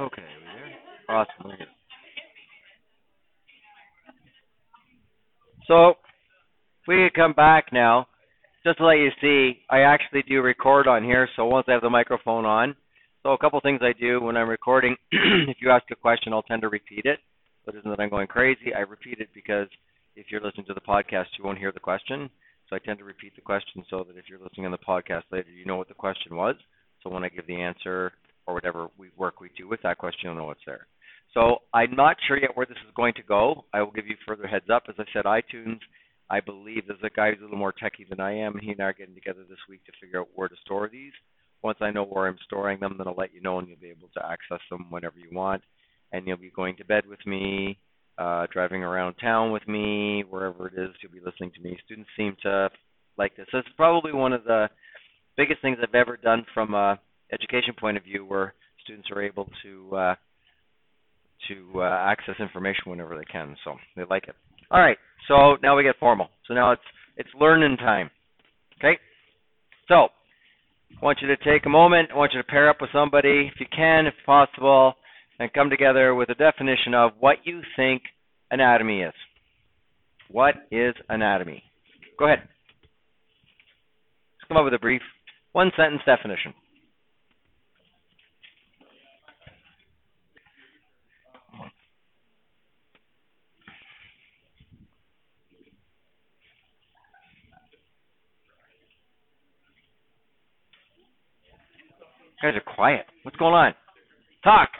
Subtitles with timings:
[0.00, 1.16] Okay, we there?
[1.16, 1.52] Awesome.
[5.66, 5.94] So
[6.88, 8.06] we can come back now.
[8.64, 11.28] Just to let you see, I actually do record on here.
[11.36, 12.74] So once I have the microphone on,
[13.22, 14.96] so a couple things I do when I'm recording.
[15.12, 17.18] if you ask a question, I'll tend to repeat it.
[17.66, 18.72] But isn't that I'm going crazy?
[18.74, 19.68] I repeat it because
[20.16, 22.30] if you're listening to the podcast, you won't hear the question.
[22.70, 25.24] So I tend to repeat the question so that if you're listening on the podcast
[25.30, 26.56] later, you know what the question was.
[27.02, 28.12] So when I give the answer
[28.50, 30.86] or whatever we work we do with that question, you'll know what's there.
[31.32, 33.64] So I'm not sure yet where this is going to go.
[33.72, 34.84] I will give you further heads up.
[34.88, 35.78] As I said, iTunes,
[36.28, 38.58] I believe there's a guy who's a little more techy than I am.
[38.60, 41.12] He and I are getting together this week to figure out where to store these.
[41.62, 43.90] Once I know where I'm storing them, then I'll let you know and you'll be
[43.90, 45.62] able to access them whenever you want.
[46.12, 47.78] And you'll be going to bed with me,
[48.18, 51.78] uh, driving around town with me, wherever it is, you'll be listening to me.
[51.84, 52.70] Students seem to
[53.16, 53.46] like this.
[53.52, 54.68] This is probably one of the
[55.36, 56.98] biggest things I've ever done from a
[57.32, 60.14] education point of view where students are able to uh,
[61.48, 63.56] to uh, access information whenever they can.
[63.64, 64.34] So they like it.
[64.70, 64.98] All right.
[65.28, 66.28] So now we get formal.
[66.46, 66.82] So now it's
[67.16, 68.10] it's learning time.
[68.78, 68.98] Okay.
[69.88, 70.08] So
[71.00, 72.10] I want you to take a moment.
[72.12, 74.94] I want you to pair up with somebody, if you can, if possible,
[75.38, 78.02] and come together with a definition of what you think
[78.50, 79.14] anatomy is.
[80.30, 81.62] What is anatomy?
[82.18, 82.40] Go ahead.
[84.38, 85.02] Just come up with a brief
[85.52, 86.54] one sentence definition.
[102.42, 103.04] You guys are quiet.
[103.22, 103.74] What's going on?
[104.42, 104.70] Talk.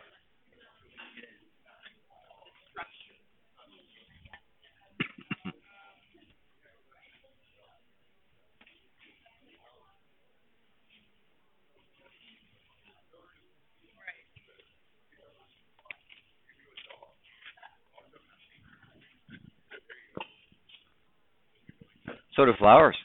[22.37, 22.97] So do flowers.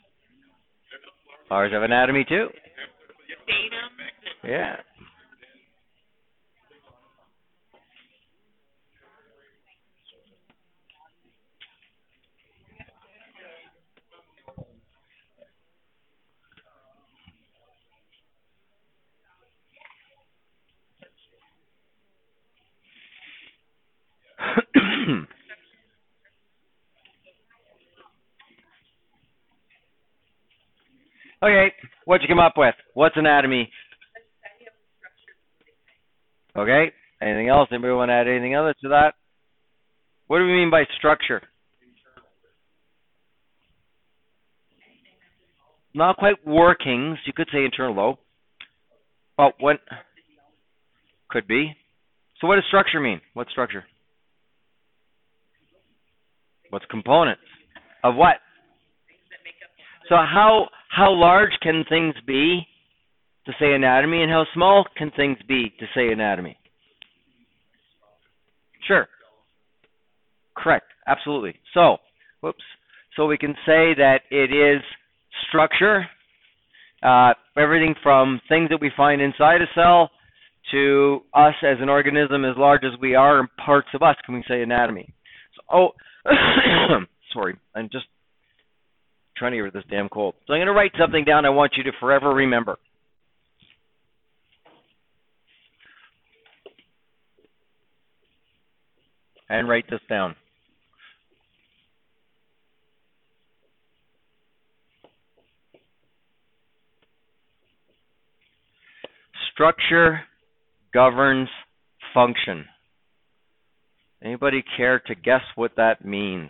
[1.49, 2.47] Flowers have anatomy too.
[4.45, 4.77] Yeah.
[31.43, 31.73] okay,
[32.05, 32.75] what'd you come up with?
[32.93, 33.69] What's anatomy?
[36.57, 36.91] Okay.
[37.21, 37.69] Anything else?
[37.71, 39.13] Anybody want to add anything other to that?
[40.27, 41.41] What do we mean by structure?
[45.93, 47.17] Not quite workings.
[47.25, 48.19] You could say internal though.
[49.37, 49.79] Well, what
[51.29, 51.75] could be.
[52.39, 53.21] So what does structure mean?
[53.33, 53.85] What structure?
[56.69, 57.41] What's components?
[58.03, 58.35] Of what?
[60.09, 62.67] So how how large can things be
[63.45, 66.57] to say anatomy, and how small can things be to say anatomy?
[68.87, 69.07] Sure.
[70.55, 70.85] Correct.
[71.07, 71.55] Absolutely.
[71.73, 71.97] So,
[72.41, 72.63] whoops.
[73.15, 74.81] So we can say that it is
[75.47, 76.05] structure,
[77.03, 80.09] uh, everything from things that we find inside a cell
[80.71, 84.35] to us as an organism as large as we are and parts of us can
[84.35, 85.13] we say anatomy.
[85.55, 85.89] So, oh,
[87.33, 88.05] sorry, I'm just
[89.37, 90.33] trying to get rid of this damn cold.
[90.47, 92.77] So I'm going to write something down I want you to forever remember.
[99.49, 100.35] And write this down.
[109.53, 110.21] Structure
[110.93, 111.49] governs
[112.13, 112.65] function.
[114.21, 116.49] Anybody care to guess what that means?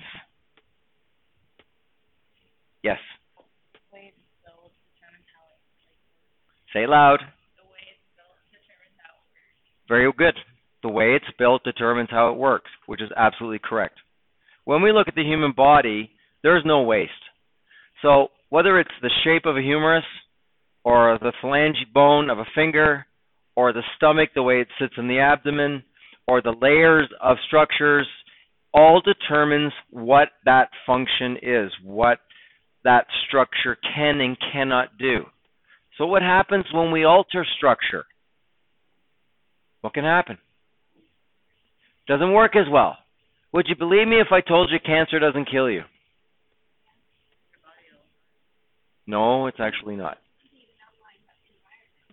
[2.83, 2.97] Yes.
[6.73, 7.19] Say loud.
[9.87, 10.33] Very good
[10.85, 13.95] the way it's built determines how it works, which is absolutely correct.
[14.65, 16.11] When we look at the human body,
[16.43, 17.11] there's no waste.
[18.03, 20.03] So whether it's the shape of a humerus,
[20.83, 23.07] or the phalange bone of a finger,
[23.55, 25.81] or the stomach, the way it sits in the abdomen,
[26.27, 28.07] or the layers of structures,
[28.71, 32.19] all determines what that function is, what
[32.83, 35.23] that structure can and cannot do.
[35.97, 38.05] So, what happens when we alter structure?
[39.81, 40.37] What can happen?
[42.07, 42.97] Doesn't work as well.
[43.53, 45.83] Would you believe me if I told you cancer doesn't kill you?
[49.07, 50.17] No, it's actually not.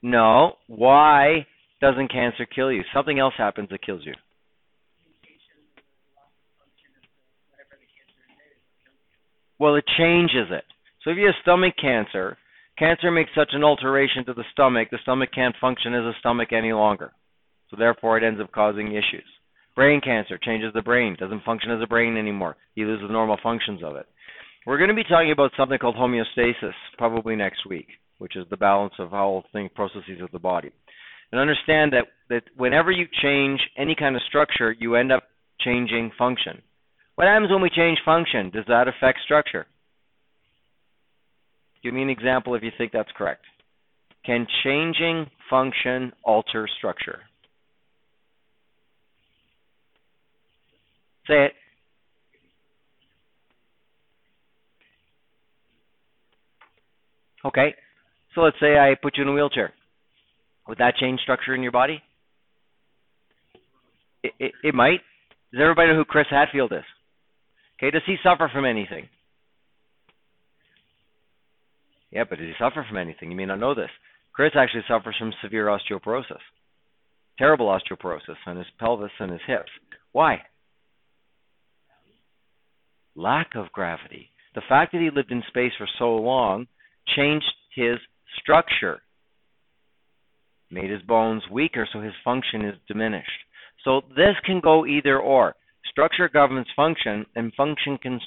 [0.03, 0.57] No.
[0.67, 1.47] Why
[1.83, 2.83] doesn't cancer kill you.
[2.95, 4.15] Something else happens that kills you.
[9.59, 10.65] Well, it changes it.
[11.03, 12.37] So if you have stomach cancer,
[12.79, 16.53] cancer makes such an alteration to the stomach, the stomach can't function as a stomach
[16.53, 17.13] any longer.
[17.71, 19.25] So therefore, it ends up causing issues.
[19.75, 22.57] Brain cancer changes the brain, doesn't function as a brain anymore.
[22.75, 24.07] You lose the normal functions of it.
[24.67, 27.89] We're going to be talking about something called homeostasis probably next week,
[28.19, 30.71] which is the balance of how things processes of the body.
[31.33, 35.25] And understand that, that whenever you change any kind of structure, you end up
[35.61, 36.61] changing function.
[37.15, 38.51] What happens when we change function?
[38.51, 39.67] Does that affect structure?
[41.83, 43.45] Give me an example if you think that's correct.
[44.25, 47.21] Can changing function alter structure?
[51.27, 51.53] Say it.
[57.45, 57.75] Okay.
[58.35, 59.73] So let's say I put you in a wheelchair.
[60.69, 62.01] Would that change structure in your body?
[64.23, 65.01] It, it, it might.
[65.53, 66.85] Does everybody know who Chris Hadfield is?
[67.79, 69.09] Okay, does he suffer from anything?
[72.13, 73.31] Yeah, but does he suffer from anything?
[73.31, 73.91] You may not know this.
[74.33, 76.39] Chris actually suffers from severe osteoporosis.
[77.39, 79.71] Terrible osteoporosis on his pelvis and his hips.
[80.13, 80.43] Why?
[83.15, 84.31] Lack of gravity.
[84.55, 86.67] The fact that he lived in space for so long
[87.17, 87.99] changed his
[88.41, 89.01] structure,
[90.71, 93.29] made his bones weaker, so his function is diminished.
[93.85, 95.55] So this can go either or.
[95.91, 98.21] Structure governs function, and function can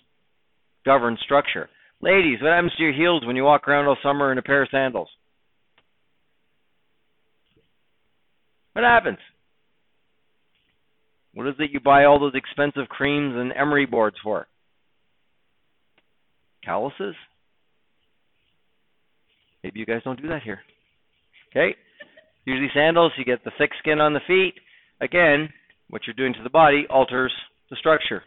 [0.85, 1.69] govern structure.
[2.01, 4.61] Ladies, what happens to your heels when you walk around all summer in a pair
[4.61, 5.09] of sandals?
[8.73, 9.17] What happens?
[11.33, 14.47] What is it you buy all those expensive creams and emery boards for?
[16.65, 17.15] Calluses?
[19.63, 20.59] Maybe you guys don't do that here.
[21.51, 21.75] Okay?
[22.45, 24.53] Usually sandals, you get the thick skin on the feet.
[25.01, 25.49] Again,
[25.89, 27.33] what you're doing to the body alters
[27.69, 28.23] the structure.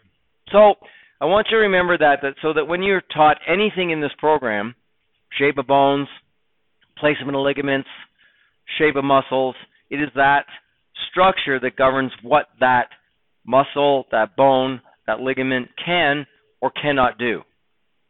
[0.51, 0.75] So
[1.21, 4.11] I want you to remember that, that so that when you're taught anything in this
[4.17, 4.75] program,
[5.37, 6.07] shape of bones,
[6.97, 7.89] placement of ligaments,
[8.77, 9.55] shape of muscles,
[9.89, 10.45] it is that
[11.11, 12.87] structure that governs what that
[13.45, 16.25] muscle, that bone, that ligament can
[16.61, 17.41] or cannot do.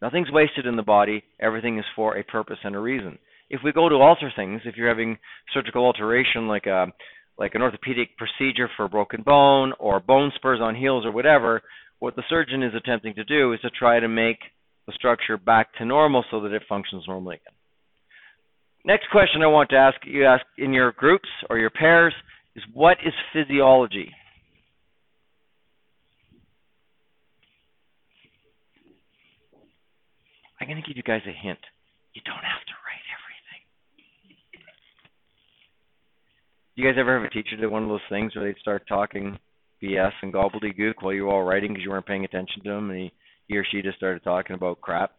[0.02, 1.24] Nothing's wasted in the body.
[1.40, 3.18] Everything is for a purpose and a reason.
[3.50, 5.18] If we go to alter things, if you're having
[5.54, 6.88] surgical alteration like a
[7.38, 11.62] like an orthopedic procedure for a broken bone or bone spurs on heels or whatever,
[12.00, 14.40] what the surgeon is attempting to do is to try to make
[14.88, 17.56] the structure back to normal so that it functions normally again.
[18.86, 22.14] Next question I want to ask you ask in your groups or your pairs
[22.56, 24.12] is what is physiology?
[30.59, 31.60] I'm going to give you guys a hint.
[32.14, 33.62] You don't have to write everything.
[36.76, 39.38] You guys ever have a teacher do one of those things where they start talking
[39.82, 42.90] BS and gobbledygook while you were all writing because you weren't paying attention to them,
[42.90, 43.12] and he,
[43.48, 45.12] he or she just started talking about crap?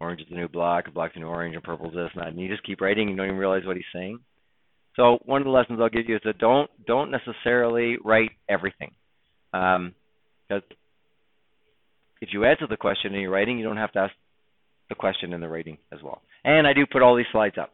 [0.00, 2.40] Orange is the new black, black's the new orange, and purple's this and that, and
[2.40, 4.20] you just keep writing and you don't even realize what he's saying.
[4.94, 8.92] So one of the lessons I'll give you is that don't don't necessarily write everything,
[9.52, 9.94] um,
[10.48, 10.62] because
[12.20, 14.14] if you answer the question in your writing, you don't have to ask
[14.88, 16.22] the question in the writing as well.
[16.44, 17.72] And I do put all these slides up.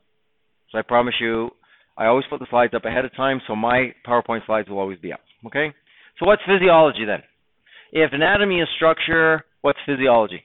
[0.70, 1.50] So I promise you,
[1.96, 4.98] I always put the slides up ahead of time, so my PowerPoint slides will always
[4.98, 5.20] be up.
[5.46, 5.72] Okay?
[6.18, 7.22] So what's physiology then?
[7.92, 10.42] If anatomy is structure, what's physiology?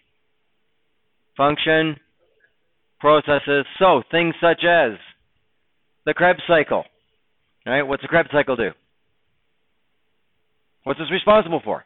[1.37, 1.95] Function,
[2.99, 3.65] processes.
[3.79, 4.97] So things such as
[6.05, 6.83] the Krebs cycle.
[7.65, 7.83] Right?
[7.83, 8.71] What's the Krebs cycle do?
[10.83, 11.85] What's this responsible for?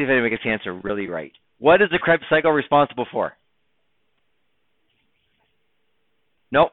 [0.00, 1.32] See if anybody gets the answer really right.
[1.58, 3.34] What is the Krebs cycle responsible for?
[6.50, 6.70] Nope.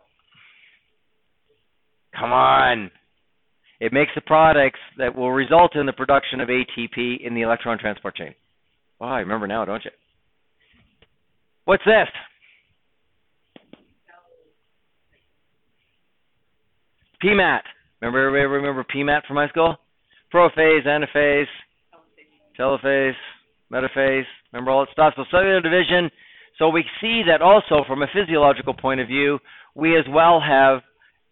[2.17, 2.89] Come on.
[3.81, 7.77] It makes the products that will result in the production of ATP in the electron
[7.77, 8.33] transport chain.
[9.01, 9.91] Oh, I remember now, don't you?
[11.65, 12.07] What's this?
[17.21, 17.59] PMAT.
[17.99, 19.75] Remember, everybody remember PMAT from high school?
[20.33, 21.43] Prophase, anaphase,
[22.59, 23.13] telophase,
[23.71, 25.13] metaphase, remember all that stuff.
[25.15, 26.09] So cellular division.
[26.57, 29.39] So we see that also from a physiological point of view,
[29.75, 30.81] we as well have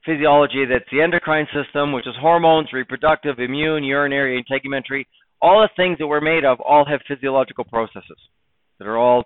[0.05, 5.05] physiology that's the endocrine system, which is hormones, reproductive, immune, urinary, integumentary.
[5.41, 8.20] All the things that we're made of all have physiological processes
[8.79, 9.24] that are all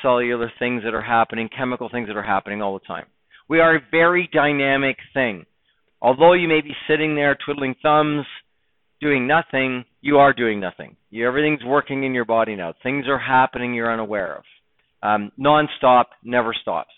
[0.00, 3.04] cellular things that are happening, chemical things that are happening all the time.
[3.48, 5.44] We are a very dynamic thing.
[6.00, 8.24] Although you may be sitting there twiddling thumbs,
[9.00, 10.96] doing nothing, you are doing nothing.
[11.10, 12.74] You, everything's working in your body now.
[12.82, 14.44] Things are happening you're unaware of.
[15.02, 16.92] Um, non-stop, never stops.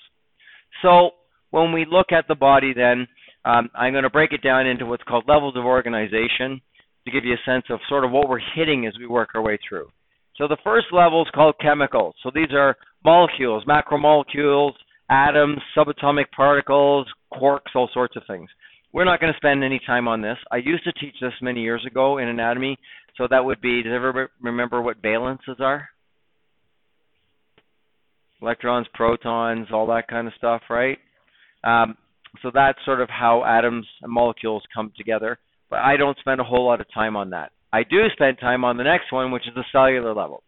[0.83, 1.11] So
[1.51, 3.07] when we look at the body, then
[3.45, 6.61] um, I'm going to break it down into what's called levels of organization
[7.05, 9.43] to give you a sense of sort of what we're hitting as we work our
[9.43, 9.89] way through.
[10.37, 12.15] So the first level is called chemicals.
[12.23, 14.73] So these are molecules, macromolecules,
[15.11, 18.49] atoms, subatomic particles, quarks, all sorts of things.
[18.95, 20.39] We're not going to spend any time on this.
[20.53, 22.79] I used to teach this many years ago in anatomy.
[23.17, 25.89] So that would be, does everybody remember what valences are?
[28.41, 30.99] Electrons, protons, all that kind of stuff, right?
[31.65, 31.97] Um,
[32.41, 35.39] so that's sort of how atoms and molecules come together.
[35.71, 37.51] But I don't spend a whole lot of time on that.
[37.73, 40.45] I do spend time on the next one, which is the cellular level.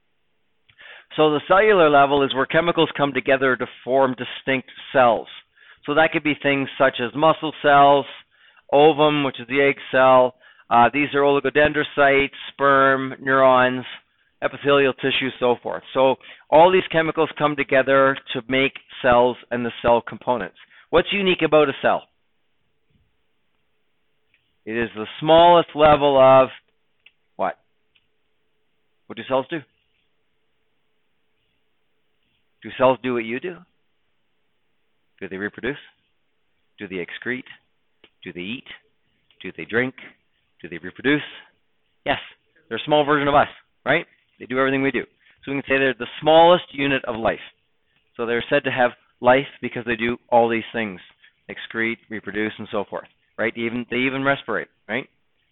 [1.16, 5.26] So the cellular level is where chemicals come together to form distinct cells.
[5.84, 8.06] So that could be things such as muscle cells,
[8.73, 10.35] ovum, which is the egg cell.
[10.68, 13.85] Uh, these are oligodendrocytes, sperm, neurons,
[14.42, 15.82] epithelial tissue, so forth.
[15.94, 16.16] So
[16.50, 20.56] all these chemicals come together to make cells and the cell components.
[20.90, 22.02] What's unique about a cell?
[24.64, 26.49] It is the smallest level of
[27.37, 27.56] what?
[29.06, 29.58] What do cells do?
[32.62, 33.58] Do cells do what you do?
[35.20, 35.76] Do they reproduce?
[36.78, 37.44] Do they excrete?
[38.26, 38.64] Do they eat?
[39.40, 39.95] Do they drink?
[40.61, 41.23] Do they reproduce?
[42.04, 42.18] Yes.
[42.68, 43.47] They're a small version of us,
[43.85, 44.04] right?
[44.40, 45.04] They do everything we do.
[45.45, 47.38] So we can say they're the smallest unit of life.
[48.16, 48.90] So they're said to have
[49.21, 50.99] life because they do all these things
[51.49, 53.06] excrete, reproduce, and so forth,
[53.38, 53.52] right?
[53.54, 55.06] They even, they even respirate, right?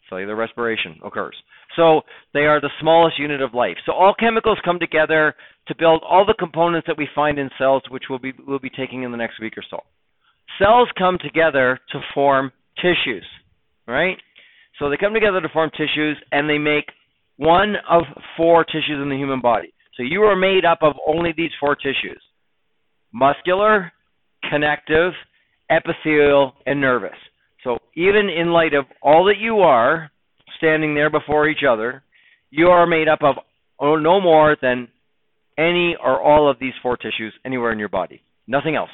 [0.08, 1.36] Cellular respiration occurs.
[1.76, 2.00] So
[2.32, 3.76] they are the smallest unit of life.
[3.86, 5.36] So all chemicals come together
[5.68, 8.68] to build all the components that we find in cells, which we'll be, we'll be
[8.68, 9.78] taking in the next week or so.
[10.58, 13.24] Cells come together to form tissues,
[13.86, 14.16] right?
[14.78, 16.86] So they come together to form tissues, and they make
[17.36, 18.02] one of
[18.36, 19.72] four tissues in the human body.
[19.96, 22.20] So you are made up of only these four tissues
[23.12, 23.92] muscular,
[24.50, 25.12] connective,
[25.70, 27.16] epithelial, and nervous.
[27.62, 30.10] So even in light of all that you are
[30.58, 32.02] standing there before each other,
[32.50, 33.36] you are made up of
[33.78, 34.88] oh, no more than
[35.58, 38.22] any or all of these four tissues anywhere in your body.
[38.46, 38.90] Nothing else.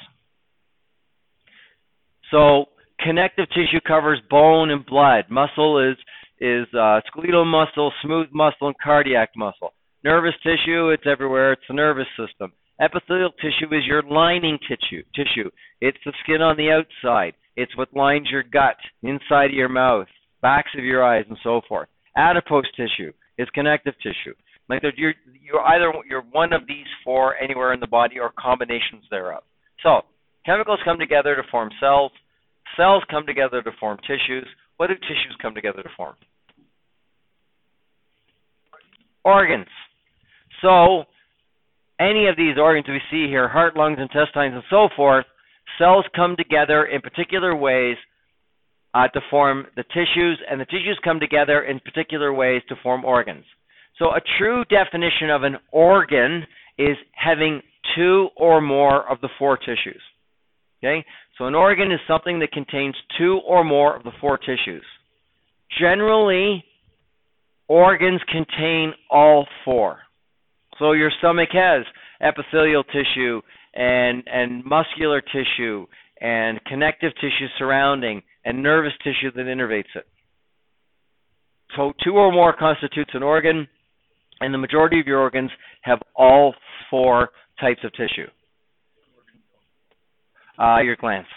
[2.31, 2.67] So
[3.05, 5.25] connective tissue covers bone and blood.
[5.31, 5.97] Muscle is
[6.41, 9.75] is uh, skeletal muscle, smooth muscle, and cardiac muscle.
[10.03, 11.53] Nervous tissue, it's everywhere.
[11.53, 12.53] It's the nervous system.
[12.81, 15.03] Epithelial tissue is your lining tissue.
[15.15, 15.51] Tissue.
[15.83, 17.35] It's the skin on the outside.
[17.57, 20.07] It's what lines your gut, inside of your mouth,
[20.41, 21.89] backs of your eyes, and so forth.
[22.17, 24.35] Adipose tissue is connective tissue.
[24.71, 29.05] Like you're you're either you're one of these four anywhere in the body or combinations
[29.11, 29.43] thereof.
[29.83, 30.03] So
[30.47, 32.13] chemicals come together to form cells.
[32.77, 34.47] Cells come together to form tissues.
[34.77, 36.15] What do tissues come together to form?
[39.25, 39.67] Organs.
[40.63, 41.05] So
[42.01, 45.27] any of these organs we see here, heart, lungs, intestines, and so forth,
[45.79, 47.97] cells come together in particular ways
[48.95, 53.05] uh, to form the tissues, and the tissues come together in particular ways to form
[53.05, 53.45] organs.
[53.99, 56.45] So, a true definition of an organ
[56.79, 57.61] is having
[57.95, 60.01] two or more of the four tissues.
[60.83, 61.05] Okay?
[61.39, 64.85] So, an organ is something that contains two or more of the four tissues.
[65.79, 66.65] Generally,
[67.69, 70.01] organs contain all four.
[70.81, 71.85] So your stomach has
[72.21, 73.41] epithelial tissue
[73.75, 75.87] and and muscular tissue
[76.21, 80.07] and connective tissue surrounding and nervous tissue that innervates it.
[81.77, 83.69] So two or more constitutes an organ,
[84.41, 85.51] and the majority of your organs
[85.83, 86.55] have all
[86.91, 87.29] four
[87.61, 88.27] types of tissue.
[90.61, 91.29] Uh, your glands.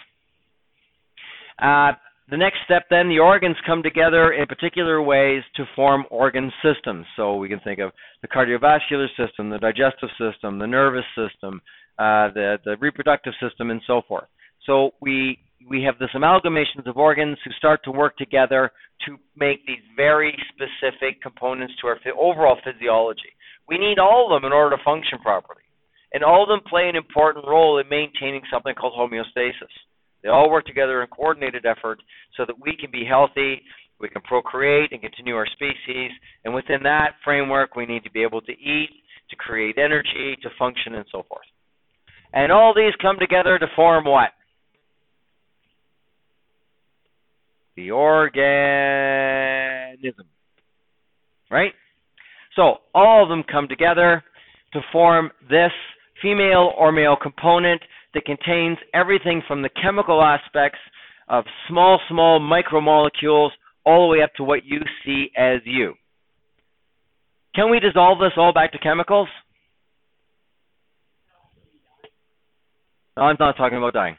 [1.58, 1.92] Uh,
[2.30, 7.06] the next step, then, the organs come together in particular ways to form organ systems.
[7.16, 11.60] So we can think of the cardiovascular system, the digestive system, the nervous system,
[11.98, 14.28] uh, the the reproductive system, and so forth.
[14.66, 15.38] So we
[15.68, 18.72] we have this amalgamations of organs who start to work together
[19.06, 23.32] to make these very specific components to our overall physiology.
[23.68, 25.63] We need all of them in order to function properly,
[26.14, 29.74] and all of them play an important role in maintaining something called homeostasis.
[30.22, 32.00] They all work together in coordinated effort
[32.36, 33.60] so that we can be healthy,
[34.00, 36.12] we can procreate and continue our species,
[36.44, 38.90] and within that framework, we need to be able to eat,
[39.28, 41.44] to create energy, to function, and so forth.
[42.32, 44.30] And all these come together to form what?
[47.76, 48.46] The organism.
[51.50, 51.72] Right?
[52.54, 54.22] So all of them come together
[54.74, 55.72] to form this
[56.24, 57.82] female or male component
[58.14, 60.78] that contains everything from the chemical aspects
[61.28, 63.50] of small, small micromolecules
[63.84, 65.92] all the way up to what you see as you.
[67.54, 69.28] Can we dissolve this all back to chemicals?
[73.16, 74.16] No, I'm not talking about dying.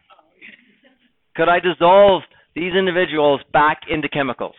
[1.35, 2.21] Could I dissolve
[2.55, 4.55] these individuals back into chemicals?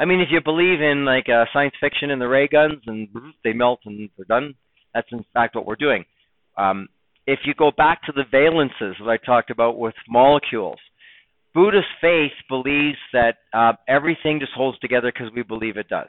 [0.00, 3.08] I mean, if you believe in like uh, science fiction and the ray guns and
[3.44, 4.54] they melt and they're done,
[4.94, 6.04] that's in fact what we're doing.
[6.58, 6.88] Um,
[7.26, 10.78] if you go back to the valences that I talked about with molecules,
[11.54, 16.08] Buddhist faith believes that uh, everything just holds together because we believe it does.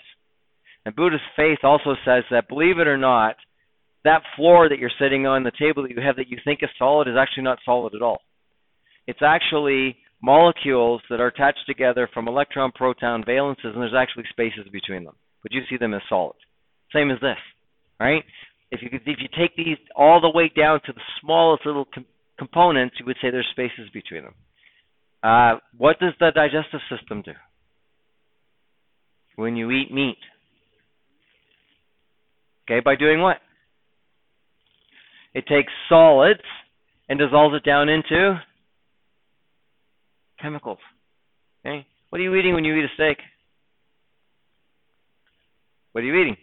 [0.86, 3.36] And Buddhist faith also says that, believe it or not,
[4.06, 6.70] that floor that you're sitting on, the table that you have that you think is
[6.77, 8.20] solid, is actually not solid at all.
[9.08, 14.68] It's actually molecules that are attached together from electron, proton, valences, and there's actually spaces
[14.72, 15.15] between them.
[15.44, 16.36] But you see them as solid.
[16.94, 17.38] Same as this,
[18.00, 18.24] right?
[18.72, 22.06] If you if you take these all the way down to the smallest little com-
[22.38, 24.36] components, you would say there's spaces between them.
[25.24, 27.32] Uh, what does the digestive system do
[29.36, 30.18] when you eat meat?
[32.70, 33.38] Okay, by doing what?
[35.34, 36.42] It takes solids
[37.08, 38.40] and dissolves it down into
[40.42, 40.78] chemicals.
[41.66, 41.86] Okay?
[42.10, 43.18] What are you eating when you eat a steak?
[45.92, 46.38] What are you eating?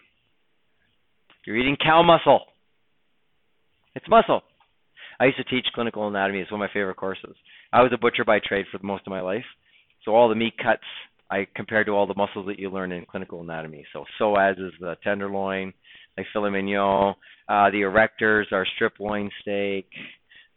[1.46, 2.40] You're eating cow muscle.
[3.94, 4.42] It's muscle.
[5.20, 6.40] I used to teach clinical anatomy.
[6.40, 7.36] It's one of my favorite courses.
[7.72, 9.44] I was a butcher by trade for most of my life.
[10.04, 10.82] So all the meat cuts
[11.30, 13.86] I compared to all the muscles that you learn in clinical anatomy.
[13.92, 15.72] So psoas is the tenderloin,
[16.16, 17.14] like filet mignon.
[17.48, 19.86] Uh, the erectors are strip loin steak,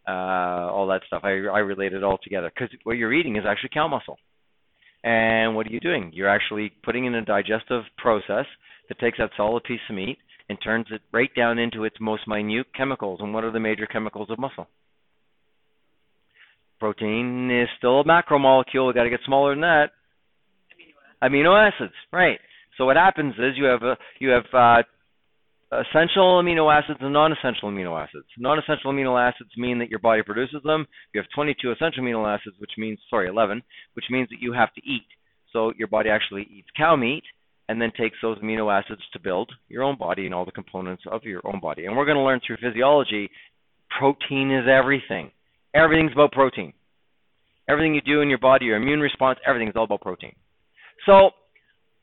[0.08, 1.22] uh, all that stuff.
[1.22, 4.18] I, I relate it all together because what you're eating is actually cow muscle.
[5.04, 6.10] And what are you doing?
[6.12, 8.46] You're actually putting in a digestive process
[8.88, 10.18] that takes that solid piece of meat
[10.50, 13.20] and turns it right down into its most minute chemicals.
[13.22, 14.66] And what are the major chemicals of muscle?
[16.80, 18.86] Protein is still a macromolecule.
[18.86, 19.90] We've got to get smaller than that.
[21.22, 22.40] Amino acids, right?
[22.76, 24.82] So what happens is you have a, you have uh,
[25.70, 28.26] essential amino acids and non-essential amino acids.
[28.36, 30.84] Non-essential amino acids mean that your body produces them.
[31.14, 34.72] You have 22 essential amino acids, which means sorry, 11, which means that you have
[34.74, 35.06] to eat.
[35.52, 37.22] So your body actually eats cow meat
[37.70, 41.04] and then takes those amino acids to build your own body and all the components
[41.08, 41.86] of your own body.
[41.86, 43.30] And we're going to learn through physiology
[43.96, 45.30] protein is everything.
[45.72, 46.72] Everything's about protein.
[47.68, 50.34] Everything you do in your body, your immune response, everything is all about protein.
[51.06, 51.30] So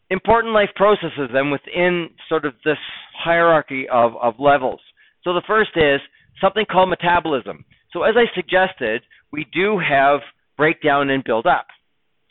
[0.10, 2.78] important life processes then within sort of this
[3.22, 4.80] hierarchy of, of levels.
[5.26, 6.00] So the first is
[6.40, 7.66] something called metabolism.
[7.92, 9.02] So as I suggested,
[9.34, 10.22] we do have
[10.56, 11.68] breakdown and build up.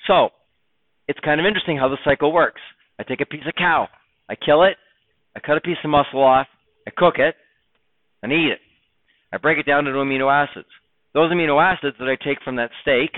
[0.07, 0.31] So
[1.07, 2.63] it's kind of interesting how the cycle works.
[2.99, 3.89] I take a piece of cow,
[4.29, 4.77] I kill it,
[5.37, 6.47] I cut a piece of muscle off,
[6.87, 7.35] I cook it,
[8.23, 8.61] and eat it.
[9.33, 10.69] I break it down into amino acids.
[11.15, 13.11] Those amino acids that I take from that steak,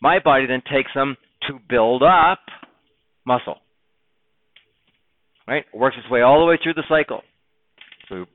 [0.00, 1.16] my body then takes them
[1.48, 2.40] to build up
[3.26, 3.58] muscle
[5.46, 5.64] right?
[5.72, 7.22] It works its way all the way through the cycle.
[8.08, 8.26] So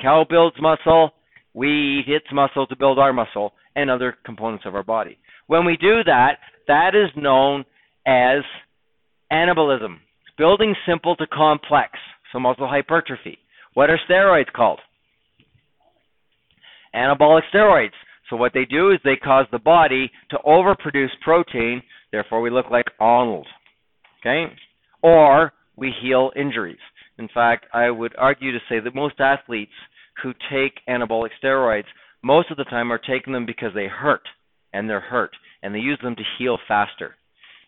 [0.00, 1.10] cow builds muscle,
[1.54, 5.18] we eat its muscle to build our muscle and other components of our body.
[5.46, 7.64] When we do that, that is known
[8.06, 8.42] as
[9.32, 9.98] anabolism.
[10.38, 11.92] Building simple to complex,
[12.32, 13.38] so muscle hypertrophy.
[13.74, 14.80] What are steroids called?
[16.94, 17.90] Anabolic steroids.
[18.28, 22.66] So what they do is they cause the body to overproduce protein, therefore we look
[22.70, 23.46] like Arnold.
[24.20, 24.46] Okay?
[25.02, 26.78] Or we heal injuries.
[27.18, 29.72] In fact, I would argue to say that most athletes
[30.22, 31.84] who take anabolic steroids
[32.22, 34.22] most of the time are taking them because they hurt
[34.72, 35.30] and they're hurt
[35.62, 37.14] and they use them to heal faster.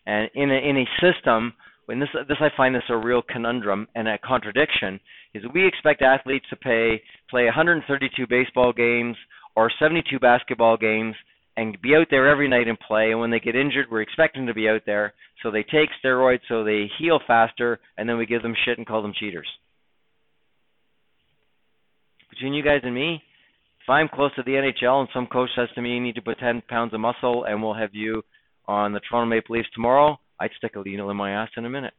[0.05, 1.53] And in a, in a system,
[1.89, 4.99] when this this I find this a real conundrum and a contradiction
[5.33, 9.15] is we expect athletes to pay play 132 baseball games
[9.55, 11.15] or 72 basketball games
[11.57, 13.09] and be out there every night and play.
[13.09, 15.15] And when they get injured, we're expecting to be out there.
[15.41, 18.85] So they take steroids so they heal faster, and then we give them shit and
[18.85, 19.47] call them cheaters.
[22.29, 23.23] Between you guys and me,
[23.81, 26.21] if I'm close to the NHL and some coach says to me, you need to
[26.21, 28.21] put 10 pounds of muscle and we'll have you
[28.67, 31.69] on the Toronto Maple Leafs tomorrow, I'd stick a needle in my ass in a
[31.69, 31.93] minute.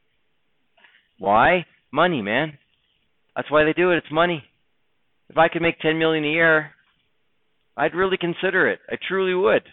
[1.19, 1.65] Why?
[1.91, 2.57] Money, man.
[3.35, 3.97] That's why they do it.
[3.97, 4.43] It's money.
[5.29, 6.71] If I could make 10 million a year,
[7.77, 8.79] I'd really consider it.
[8.89, 9.63] I truly would,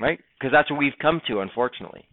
[0.00, 0.18] right?
[0.38, 2.04] Because that's what we've come to, unfortunately.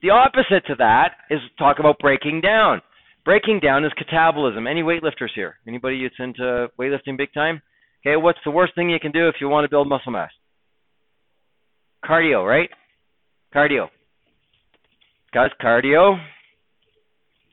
[0.00, 2.80] The opposite to that is talk about breaking down.
[3.24, 4.70] Breaking down is catabolism.
[4.70, 5.56] Any weightlifters here?
[5.66, 7.60] Anybody that's into weightlifting big time?
[8.06, 10.30] Okay, what's the worst thing you can do if you want to build muscle mass?
[12.04, 12.70] Cardio, right?
[13.54, 13.88] Cardio.
[15.30, 16.18] Because cardio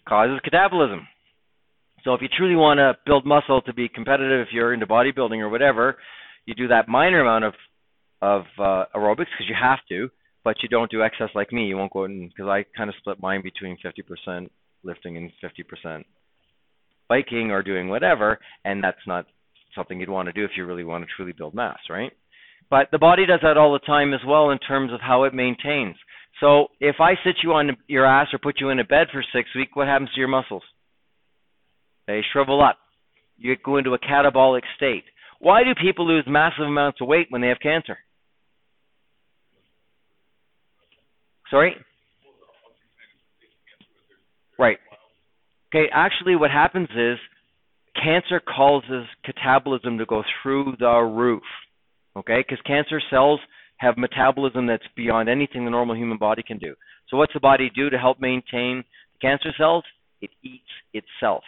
[0.08, 1.02] causes catabolism.
[2.04, 5.40] So if you truly want to build muscle to be competitive, if you're into bodybuilding
[5.40, 5.98] or whatever,
[6.46, 7.54] you do that minor amount of
[8.22, 10.10] of uh, aerobics because you have to,
[10.44, 11.66] but you don't do excess like me.
[11.66, 14.50] You won't go in because I kind of split mine between 50%
[14.84, 16.04] lifting and 50%
[17.10, 19.26] biking or doing whatever, and that's not
[19.76, 22.12] something you'd want to do if you really want to truly build mass, right?
[22.70, 25.34] But the body does that all the time as well in terms of how it
[25.34, 25.96] maintains.
[26.42, 29.24] So if I sit you on your ass or put you in a bed for
[29.34, 30.64] six weeks, what happens to your muscles?
[32.08, 32.78] They shrivel up.
[33.38, 35.04] You go into a catabolic state.
[35.40, 37.98] Why do people lose massive amounts of weight when they have cancer?
[41.50, 41.76] Sorry?
[44.58, 44.78] Right.
[45.74, 47.18] Okay, actually, what happens is
[48.02, 51.44] cancer causes catabolism to go through the roof.
[52.18, 53.40] Okay, because cancer cells
[53.78, 56.76] have metabolism that's beyond anything the normal human body can do.
[57.10, 58.84] So, what's the body do to help maintain
[59.22, 59.84] cancer cells?
[60.22, 61.44] It eats itself.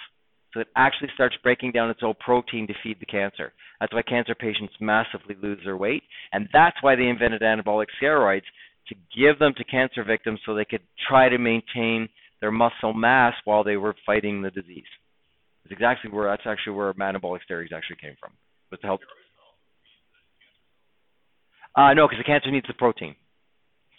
[0.53, 3.53] So, it actually starts breaking down its own protein to feed the cancer.
[3.79, 6.03] That's why cancer patients massively lose their weight.
[6.33, 8.41] And that's why they invented anabolic steroids
[8.89, 12.09] to give them to cancer victims so they could try to maintain
[12.41, 14.85] their muscle mass while they were fighting the disease.
[15.65, 18.31] It's exactly where that's actually where anabolic steroids actually came from,
[18.71, 19.01] was to help.
[21.77, 23.15] Uh, no, because the cancer needs the protein.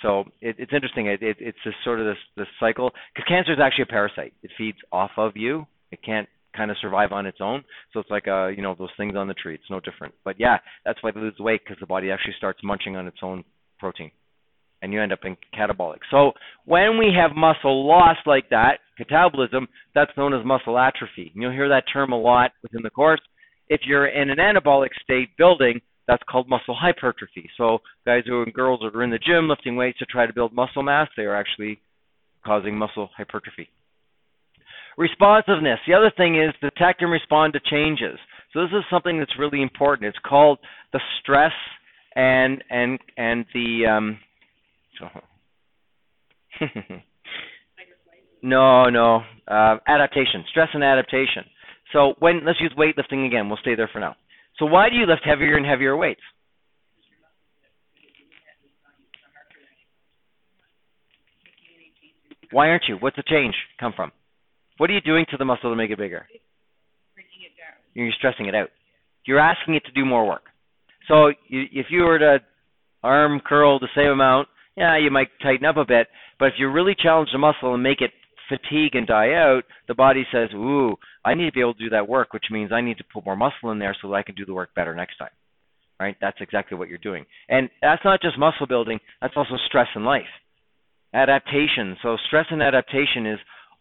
[0.03, 1.07] So it, it's interesting.
[1.07, 4.35] It, it, it's this sort of this this cycle because cancer is actually a parasite.
[4.43, 5.67] It feeds off of you.
[5.91, 7.65] It can't kind of survive on its own.
[7.93, 9.55] So it's like uh you know those things on the tree.
[9.55, 10.15] It's no different.
[10.25, 13.19] But yeah, that's why they lose weight because the body actually starts munching on its
[13.23, 13.45] own
[13.79, 14.11] protein
[14.83, 15.99] and you end up in catabolic.
[16.11, 16.33] So
[16.65, 21.31] when we have muscle loss like that, catabolism, that's known as muscle atrophy.
[21.35, 23.21] And you'll hear that term a lot within the course.
[23.69, 27.49] If you're in an anabolic state building, that's called muscle hypertrophy.
[27.57, 30.33] So guys who and girls that are in the gym lifting weights to try to
[30.33, 31.79] build muscle mass, they are actually
[32.45, 33.69] causing muscle hypertrophy.
[34.97, 35.79] Responsiveness.
[35.87, 38.19] The other thing is detect and respond to changes.
[38.53, 40.09] So this is something that's really important.
[40.09, 40.59] It's called
[40.93, 41.53] the stress
[42.17, 44.19] and and and the um,
[48.43, 49.21] no, no.
[49.47, 51.45] Uh, adaptation, stress and adaptation.
[51.93, 53.49] So when let's use weightlifting again.
[53.49, 54.17] We'll stay there for now.
[54.59, 56.21] So why do you lift heavier and heavier weights?
[62.51, 62.97] Why aren't you?
[62.97, 64.11] What's the change come from?
[64.79, 66.27] What are you doing to the muscle to make it bigger?
[67.95, 68.69] You're stressing it out.
[69.27, 70.45] You're asking it to do more work.
[71.09, 72.39] So you, if you were to
[73.03, 76.07] arm curl the same amount, yeah, you might tighten up a bit.
[76.39, 78.13] But if you really challenge the muscle and make it
[78.49, 81.91] fatigue and die out, the body says, "Ooh, I need to be able to do
[81.91, 84.23] that work," which means I need to put more muscle in there so that I
[84.23, 85.31] can do the work better next time.
[86.01, 86.17] Right?
[86.21, 87.27] That's exactly what you're doing.
[87.49, 90.31] And that's not just muscle building, that's also stress in life.
[91.13, 91.97] Adaptation.
[92.03, 93.41] So stress and adaptation is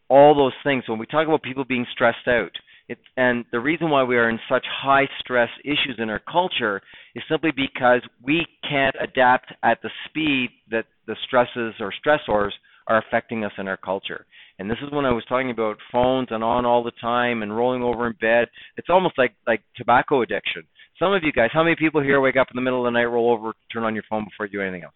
[0.10, 0.88] all those things.
[0.88, 2.52] When we talk about people being stressed out,
[2.90, 6.82] it's, and the reason why we are in such high stress issues in our culture
[7.16, 12.52] is simply because we can't adapt at the speed that the stresses or stressors
[12.88, 14.26] are affecting us in our culture.
[14.60, 17.56] And this is when I was talking about phones and on all the time and
[17.56, 18.48] rolling over in bed.
[18.76, 20.64] It's almost like like tobacco addiction.
[21.00, 22.98] Some of you guys, how many people here wake up in the middle of the
[22.98, 24.96] night, roll over, turn on your phone before you do anything else?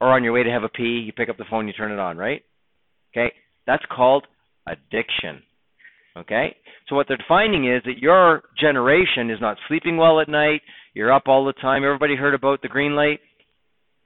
[0.00, 1.92] Or on your way to have a pee, you pick up the phone, you turn
[1.92, 2.42] it on, right?
[3.12, 3.32] Okay,
[3.66, 4.26] that's called
[4.66, 5.42] addiction.
[6.16, 6.56] Okay?
[6.88, 10.62] So what they're finding is that your generation is not sleeping well at night,
[10.94, 11.84] you're up all the time.
[11.84, 13.20] Everybody heard about the green light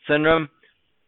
[0.08, 0.48] syndrome?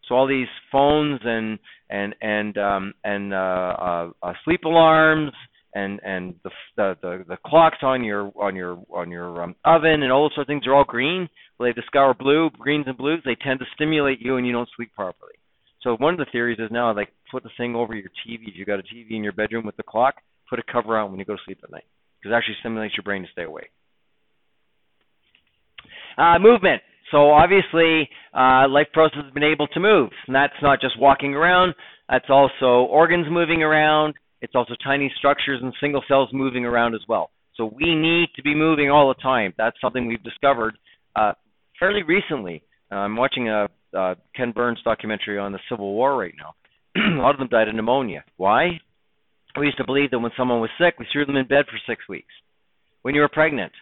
[0.08, 1.58] So all these phones and
[1.90, 5.32] and and um and uh, uh, uh sleep alarms
[5.74, 10.02] and and the, the the the clocks on your on your on your um, oven
[10.02, 11.28] and all those sort of things are all green.
[11.58, 13.22] Well, they discover blue, greens and blues.
[13.24, 15.34] They tend to stimulate you and you don't sleep properly.
[15.82, 18.48] So one of the theories is now like put the thing over your TV.
[18.48, 20.16] If you got a TV in your bedroom with the clock,
[20.48, 21.84] put a cover on when you go to sleep at night
[22.18, 23.70] because it actually stimulates your brain to stay awake.
[26.18, 26.82] Uh, movement.
[27.10, 31.34] So obviously, uh, life process has been able to move, and that's not just walking
[31.34, 31.74] around.
[32.08, 34.14] That's also organs moving around.
[34.42, 37.30] It's also tiny structures and single cells moving around as well.
[37.56, 39.54] So we need to be moving all the time.
[39.56, 40.76] That's something we've discovered
[41.14, 41.32] uh,
[41.78, 42.62] fairly recently.
[42.92, 46.54] Uh, I'm watching a, a Ken Burns documentary on the Civil War right now.
[46.96, 48.24] a lot of them died of pneumonia.
[48.36, 48.80] Why?
[49.58, 51.78] We used to believe that when someone was sick, we threw them in bed for
[51.88, 52.32] six weeks.
[53.02, 53.72] When you were pregnant,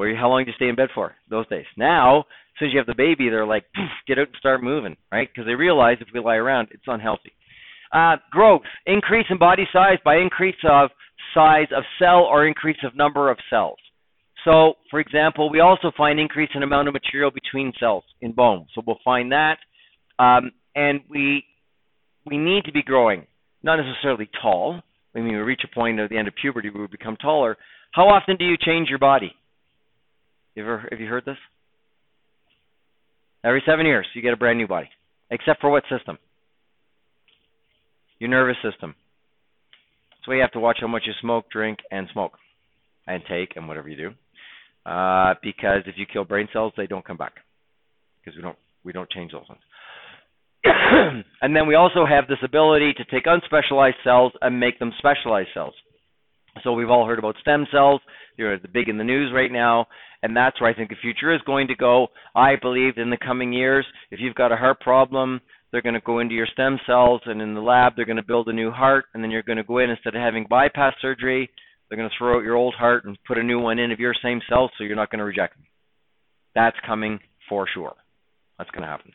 [0.00, 1.66] where how long do you stay in bed for those days?
[1.76, 2.24] Now,
[2.62, 3.64] as you have the baby, they're like,
[4.06, 5.28] get out and start moving, right?
[5.30, 7.32] Because they realize if we lie around, it's unhealthy.
[7.92, 10.90] Uh, growth, increase in body size by increase of
[11.34, 13.78] size of cell or increase of number of cells.
[14.44, 18.66] So, for example, we also find increase in amount of material between cells in bone.
[18.74, 19.58] So we'll find that,
[20.18, 21.44] um, and we
[22.24, 23.26] we need to be growing
[23.62, 24.80] not necessarily tall.
[25.12, 27.58] When we reach a point at the end of puberty, we become taller.
[27.92, 29.34] How often do you change your body?
[30.54, 31.36] You ever have you heard this?
[33.44, 34.88] Every seven years, you get a brand new body.
[35.30, 36.18] Except for what system?
[38.18, 38.94] Your nervous system.
[40.24, 42.32] So you have to watch how much you smoke, drink, and smoke,
[43.06, 44.10] and take, and whatever you do.
[44.90, 47.34] Uh, because if you kill brain cells, they don't come back
[48.20, 49.62] because we don't we don't change those ones.
[51.42, 55.48] and then we also have this ability to take unspecialized cells and make them specialized
[55.54, 55.74] cells.
[56.62, 58.00] So we've all heard about stem cells.
[58.36, 59.86] They're big in the news right now,
[60.22, 62.08] and that's where I think the future is going to go.
[62.34, 66.00] I believe in the coming years, if you've got a heart problem, they're going to
[66.00, 68.70] go into your stem cells, and in the lab, they're going to build a new
[68.70, 71.50] heart, and then you're going to go in instead of having bypass surgery.
[71.88, 74.00] They're going to throw out your old heart and put a new one in of
[74.00, 75.66] your same cells, so you're not going to reject them.
[76.54, 77.94] That's coming for sure.
[78.58, 79.12] That's going to happen.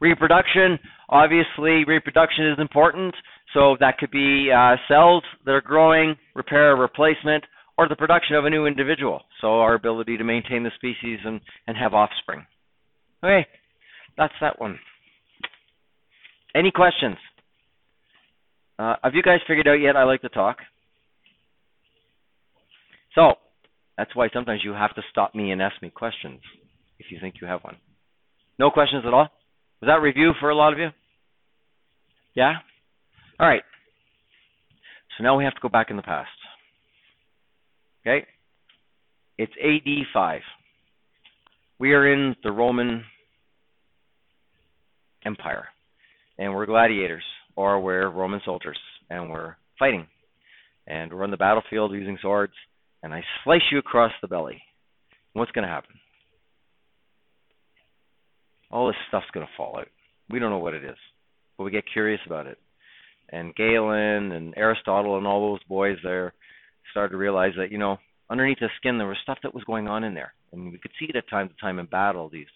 [0.00, 3.14] Reproduction, obviously, reproduction is important.
[3.54, 7.44] So that could be uh, cells that are growing, repair, replacement,
[7.76, 9.22] or the production of a new individual.
[9.40, 12.46] So our ability to maintain the species and, and have offspring.
[13.22, 13.46] Okay,
[14.16, 14.78] that's that one.
[16.54, 17.16] Any questions?
[18.78, 20.58] Uh, have you guys figured out yet I like to talk?
[23.14, 23.34] So,
[23.96, 26.40] that's why sometimes you have to stop me and ask me questions
[26.98, 27.76] if you think you have one.
[28.58, 29.28] No questions at all?
[29.80, 30.88] Was that review for a lot of you?
[32.34, 32.54] Yeah?
[33.42, 33.62] All right.
[35.18, 36.30] So now we have to go back in the past.
[38.06, 38.24] Okay?
[39.36, 40.40] It's AD 5.
[41.80, 43.02] We are in the Roman
[45.26, 45.64] Empire,
[46.38, 47.24] and we're gladiators,
[47.56, 48.78] or we're Roman soldiers,
[49.10, 50.06] and we're fighting.
[50.86, 52.52] And we're on the battlefield using swords,
[53.02, 54.62] and I slice you across the belly.
[55.32, 55.96] What's going to happen?
[58.70, 59.88] All this stuff's going to fall out.
[60.30, 60.96] We don't know what it is,
[61.58, 62.58] but we get curious about it
[63.32, 66.34] and Galen and Aristotle and all those boys there
[66.90, 67.98] started to realize that you know
[68.30, 70.92] underneath the skin there was stuff that was going on in there, and we could
[70.98, 72.46] see it at time to time in battle these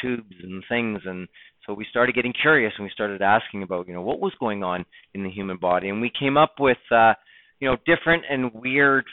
[0.00, 1.28] tubes and things, and
[1.66, 4.62] so we started getting curious and we started asking about you know what was going
[4.64, 7.14] on in the human body, and we came up with uh,
[7.60, 9.04] you know different and weird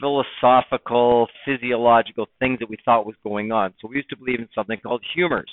[0.00, 3.74] philosophical, physiological things that we thought was going on.
[3.80, 5.50] So we used to believe in something called humors.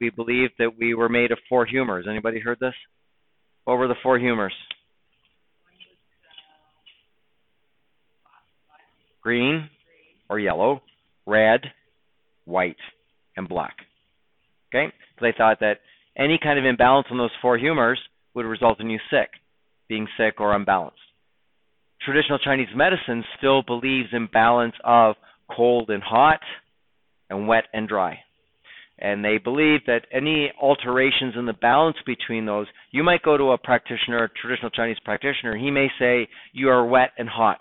[0.00, 2.06] We believed that we were made of four humors.
[2.08, 2.74] Anybody heard this?
[3.64, 4.52] What were the four humors?
[9.22, 9.70] Green
[10.28, 10.82] or yellow,
[11.26, 11.60] red,
[12.44, 12.76] white,
[13.36, 13.76] and black.
[14.68, 14.92] Okay?
[15.18, 15.78] So they thought that
[16.16, 17.98] any kind of imbalance on those four humors
[18.34, 19.30] would result in you sick,
[19.88, 20.98] being sick or unbalanced.
[22.02, 25.16] Traditional Chinese medicine still believes in balance of
[25.50, 26.40] cold and hot
[27.30, 28.18] and wet and dry
[28.98, 33.52] and they believe that any alterations in the balance between those, you might go to
[33.52, 37.58] a practitioner, a traditional Chinese practitioner, he may say you are wet and hot.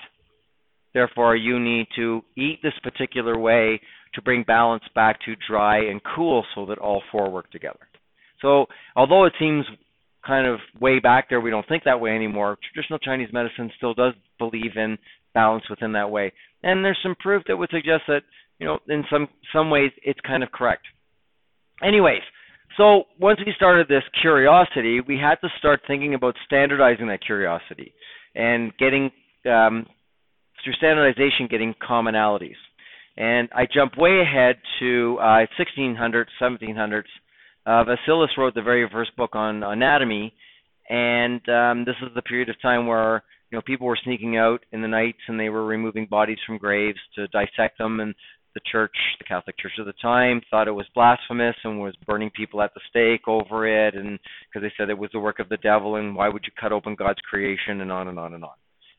[0.94, 3.82] Therefore, you need to eat this particular way
[4.14, 7.80] to bring balance back to dry and cool so that all four work together.
[8.42, 9.66] So, although it seems
[10.26, 12.58] kind of way back there, we don't think that way anymore.
[12.72, 14.98] Traditional Chinese medicine still does believe in
[15.34, 16.32] balance within that way.
[16.62, 18.22] And there's some proof that would suggest that,
[18.60, 20.84] you know, in some some ways it's kind of correct.
[21.84, 22.22] Anyways,
[22.78, 27.94] so once we started this curiosity, we had to start thinking about standardizing that curiosity
[28.36, 29.12] and getting
[29.46, 29.86] um,
[30.64, 32.56] through standardization, getting commonalities.
[33.18, 37.04] And I jump way ahead to uh, 1600s, 1700s.
[37.66, 40.34] Uh, Vesalius wrote the very first book on anatomy,
[40.90, 44.66] and um, this is the period of time where you know people were sneaking out
[44.72, 48.16] in the nights and they were removing bodies from graves to dissect them, and
[48.54, 52.30] the church, the Catholic Church of the time, thought it was blasphemous and was burning
[52.36, 55.50] people at the stake over it, and because they said it was the work of
[55.50, 58.44] the devil, and why would you cut open God's creation, and on and on and
[58.44, 58.52] on.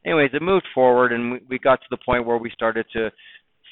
[0.04, 3.10] Anyways, it moved forward, and we, we got to the point where we started to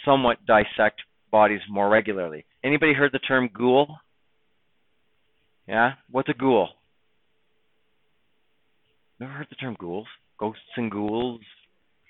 [0.05, 2.45] somewhat dissect bodies more regularly.
[2.65, 3.97] Anybody heard the term ghoul?
[5.67, 6.69] Yeah, what's a ghoul?
[9.21, 10.07] Never heard the term ghouls?
[10.39, 11.41] Ghosts and ghouls?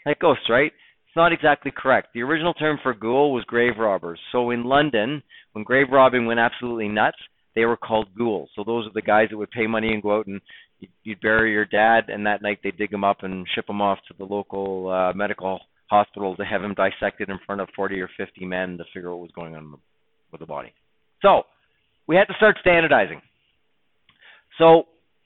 [0.06, 0.72] Like ghosts, right?
[1.12, 2.14] It's not exactly correct.
[2.14, 4.18] The original term for ghoul was grave robbers.
[4.32, 5.22] So in London,
[5.52, 7.18] when grave robbing went absolutely nuts,
[7.54, 8.48] they were called ghouls.
[8.56, 10.40] So those are the guys that would pay money and go out and
[11.02, 13.98] you'd bury your dad, and that night they'd dig him up and ship him off
[14.08, 18.08] to the local uh, medical hospital to have him dissected in front of 40 or
[18.16, 19.76] 50 men to figure out what was going on
[20.30, 20.72] with the body.
[21.20, 21.42] So
[22.08, 23.20] we had to start standardizing.
[24.56, 24.84] So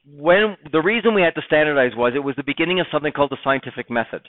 [0.08, 3.30] when the reason we had to standardize was it was the beginning of something called
[3.30, 4.22] the scientific method.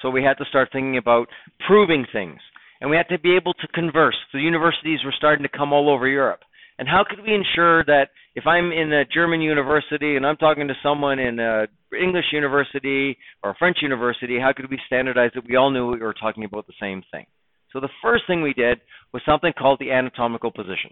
[0.00, 1.28] So we had to start thinking about
[1.66, 2.40] proving things,
[2.80, 4.16] and we had to be able to converse.
[4.32, 6.40] The universities were starting to come all over Europe.
[6.78, 10.66] And how could we ensure that if I'm in a German university and I'm talking
[10.66, 11.66] to someone in a
[11.96, 15.98] English university or a French university, how could we standardize that we all knew we
[15.98, 17.26] were talking about the same thing?
[17.72, 18.80] So the first thing we did
[19.12, 20.90] was something called the anatomical position.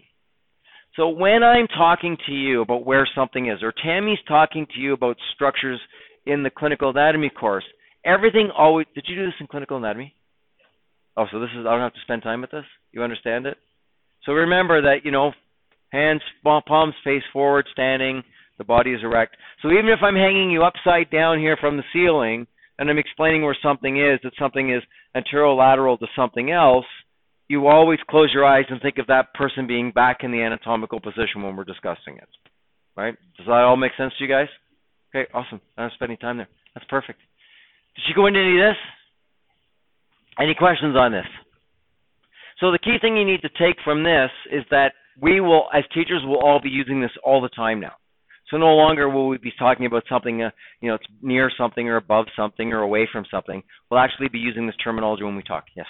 [0.95, 4.93] So when I'm talking to you about where something is, or Tammy's talking to you
[4.93, 5.79] about structures
[6.25, 7.65] in the clinical anatomy course,
[8.05, 8.87] everything always.
[8.93, 10.13] Did you do this in clinical anatomy?
[11.17, 12.65] Oh, so this is I don't have to spend time with this.
[12.91, 13.57] You understand it?
[14.25, 15.33] So remember that you know
[15.93, 18.23] Hands, palms face forward, standing.
[18.57, 19.37] The body is erect.
[19.61, 22.47] So even if I'm hanging you upside down here from the ceiling,
[22.79, 24.81] and I'm explaining where something is, that something is
[25.15, 26.85] anterolateral to something else,
[27.47, 30.99] you always close your eyes and think of that person being back in the anatomical
[30.99, 32.29] position when we're discussing it.
[32.95, 33.15] Right?
[33.37, 34.47] Does that all make sense to you guys?
[35.13, 35.61] Okay, awesome.
[35.77, 36.47] I don't spend any time there.
[36.73, 37.19] That's perfect.
[37.95, 38.77] Did she go into any of this?
[40.39, 41.25] Any questions on this?
[42.59, 45.83] So the key thing you need to take from this is that we will, as
[45.93, 47.93] teachers, will all be using this all the time now.
[48.49, 50.49] So no longer will we be talking about something, uh,
[50.81, 53.63] you know, it's near something or above something or away from something.
[53.89, 55.65] We'll actually be using this terminology when we talk.
[55.75, 55.87] Yes.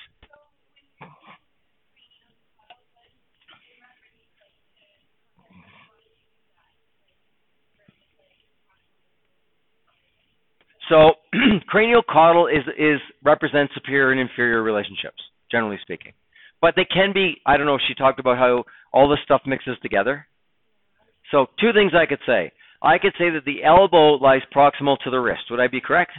[10.89, 11.13] So
[11.67, 16.13] cranial caudal is is represents superior and inferior relationships, generally speaking.
[16.61, 19.41] But they can be I don't know if she talked about how all this stuff
[19.45, 20.27] mixes together.
[21.31, 22.51] So two things I could say.
[22.81, 25.43] I could say that the elbow lies proximal to the wrist.
[25.49, 26.11] Would I be correct?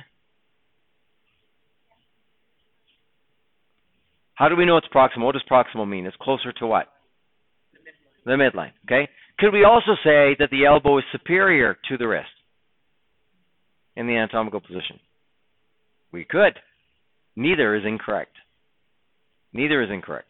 [4.34, 5.26] How do we know it's proximal?
[5.26, 6.06] What does proximal mean?
[6.06, 6.88] It's closer to what?
[7.72, 8.52] The midline.
[8.52, 8.72] The midline.
[8.86, 9.08] Okay.
[9.38, 12.28] Could we also say that the elbow is superior to the wrist?
[13.96, 14.98] In the anatomical position?
[16.12, 16.58] We could.
[17.36, 18.36] Neither is incorrect.
[19.52, 20.28] Neither is incorrect.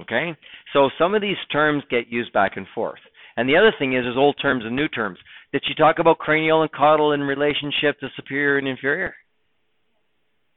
[0.00, 0.36] Okay?
[0.72, 3.00] So some of these terms get used back and forth.
[3.36, 5.18] And the other thing is, there's old terms and new terms.
[5.52, 9.14] Did she talk about cranial and caudal in relationship to superior and inferior?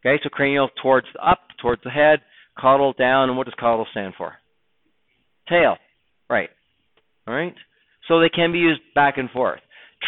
[0.06, 2.20] Okay, so cranial towards up, towards the head,
[2.60, 4.34] caudal down, and what does caudal stand for?
[5.50, 5.78] Tail.
[6.30, 6.50] Right.
[7.28, 7.56] All right.
[8.08, 9.60] So they can be used back and forth.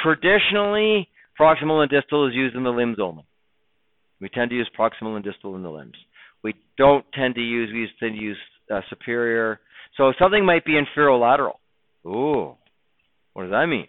[0.02, 1.08] Traditionally,
[1.40, 3.26] Proximal and distal is used in the limbs only.
[4.20, 5.96] We tend to use proximal and distal in the limbs.
[6.44, 8.38] We don't tend to use, we tend to use
[8.74, 9.60] uh, superior.
[9.98, 11.56] So something might be inferolateral.
[12.06, 12.56] Ooh,
[13.34, 13.88] what does that mean?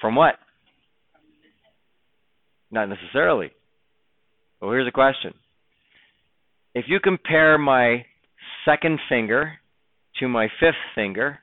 [0.00, 0.36] From what?
[2.70, 3.50] Not necessarily.
[4.60, 5.34] Well, here's a question.
[6.74, 8.04] If you compare my
[8.64, 9.54] second finger
[10.20, 11.38] to my fifth finger,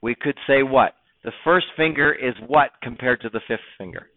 [0.00, 0.94] we could say what?
[1.24, 4.08] The first finger is what compared to the fifth finger?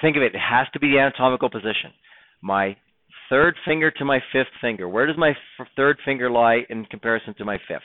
[0.00, 1.90] Think of it, it has to be the anatomical position.
[2.42, 2.76] My
[3.30, 4.88] third finger to my fifth finger.
[4.88, 7.80] Where does my f- third finger lie in comparison to my fifth?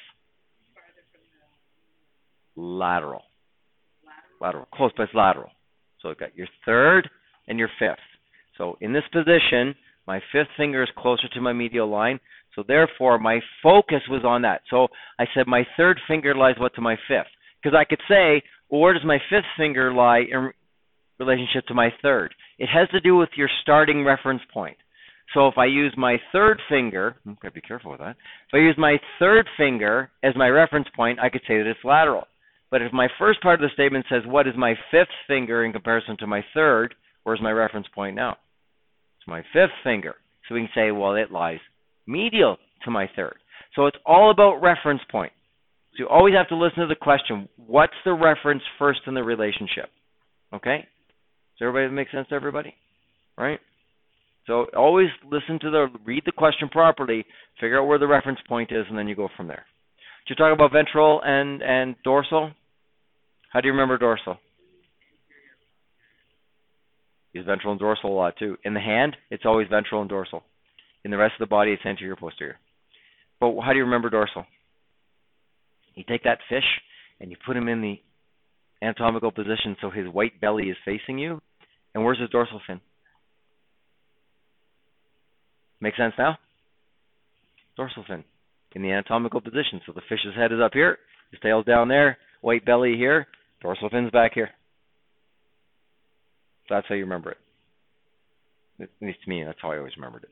[2.55, 3.23] Lateral.
[4.41, 4.67] Lateral.
[4.73, 5.51] Close, but it's lateral.
[6.01, 7.09] So you've got your third
[7.47, 7.97] and your fifth.
[8.57, 9.73] So in this position,
[10.05, 12.19] my fifth finger is closer to my medial line.
[12.55, 14.61] So therefore, my focus was on that.
[14.69, 14.87] So
[15.19, 18.81] I said my third finger lies what to my fifth, because I could say, well,
[18.81, 20.51] where does my fifth finger lie in
[21.19, 22.33] relationship to my third?
[22.57, 24.77] It has to do with your starting reference point.
[25.33, 28.17] So if I use my third finger, i gotta be careful with that.
[28.49, 31.79] If I use my third finger as my reference point, I could say that it's
[31.85, 32.27] lateral.
[32.69, 35.71] But if my first part of the statement says, what is my fifth finger in
[35.71, 38.37] comparison to my third, where's my reference point now?
[39.19, 40.15] It's my fifth finger.
[40.47, 41.59] So we can say, well, it lies
[42.07, 43.35] medial to my third.
[43.75, 45.31] So it's all about reference point.
[45.93, 49.23] So you always have to listen to the question, what's the reference first in the
[49.23, 49.89] relationship?
[50.53, 50.87] Okay?
[51.59, 52.73] Does everybody make sense to everybody?
[53.37, 53.59] Right?
[54.47, 57.25] So always listen to the read the question properly,
[57.59, 59.65] figure out where the reference point is, and then you go from there.
[60.27, 62.51] Did you talk about ventral and, and dorsal?
[63.51, 64.37] How do you remember dorsal?
[67.33, 68.57] Use ventral and dorsal a lot too.
[68.63, 70.43] In the hand, it's always ventral and dorsal.
[71.03, 72.57] In the rest of the body, it's anterior posterior.
[73.39, 74.45] But how do you remember dorsal?
[75.95, 76.63] You take that fish
[77.19, 77.99] and you put him in the
[78.81, 81.41] anatomical position so his white belly is facing you.
[81.93, 82.79] And where's his dorsal fin?
[85.79, 86.37] Make sense now?
[87.75, 88.23] Dorsal fin
[88.73, 89.81] in the anatomical position.
[89.85, 90.97] So the fish's head is up here,
[91.31, 93.27] his tail's down there, white belly here,
[93.61, 94.49] dorsal fin's back here.
[96.69, 97.37] That's how you remember it.
[98.83, 100.29] At least to me, that's how I always remembered it.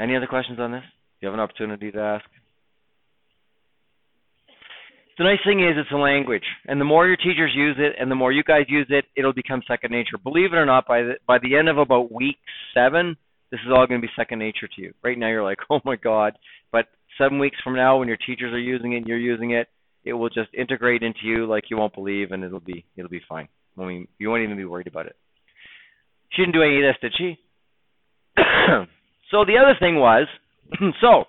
[0.00, 0.84] Any other questions on this?
[1.20, 2.24] You have an opportunity to ask.
[5.18, 8.10] The nice thing is it's a language, and the more your teachers use it, and
[8.10, 10.16] the more you guys use it, it'll become second nature.
[10.22, 12.38] Believe it or not, by the by the end of about week
[12.74, 13.16] seven,
[13.50, 14.94] this is all going to be second nature to you.
[15.04, 16.32] Right now, you're like, oh my god,
[16.72, 16.86] but
[17.18, 19.68] seven weeks from now, when your teachers are using it and you're using it,
[20.04, 23.20] it will just integrate into you like you won't believe, and it'll be it'll be
[23.28, 23.48] fine.
[23.78, 25.16] I mean, you won't even be worried about it.
[26.32, 27.38] She didn't do any of this, did she?
[29.32, 30.28] So the other thing was,
[31.00, 31.24] so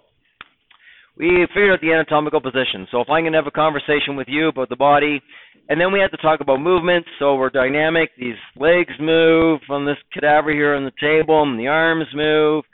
[1.17, 2.85] we figured out the anatomical position.
[2.91, 5.21] So if I'm going to have a conversation with you about the body,
[5.69, 7.07] And then we had to talk about movements.
[7.19, 8.09] So we're dynamic.
[8.17, 12.65] These legs move on this cadaver here on the table, and the arms move.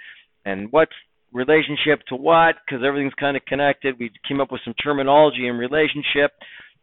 [0.45, 0.93] And what's
[1.31, 2.55] relationship to what?
[2.65, 3.99] Because everything's kind of connected.
[3.99, 6.31] We came up with some terminology and relationship.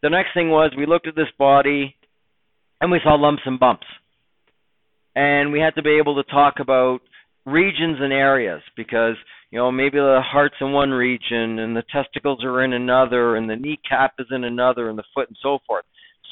[0.03, 1.97] The next thing was we looked at this body,
[2.81, 3.87] and we saw lumps and bumps.
[5.17, 7.01] And we had to be able to talk about
[7.47, 9.15] regions and areas because
[9.51, 13.49] you know maybe the heart's in one region and the testicles are in another and
[13.49, 15.85] the kneecap is in another and the foot and so forth.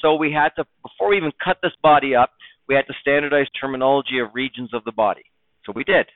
[0.03, 2.31] So we had to before we even cut this body up
[2.69, 5.23] we had to standardize terminology of regions of the body.
[5.65, 6.07] So we did.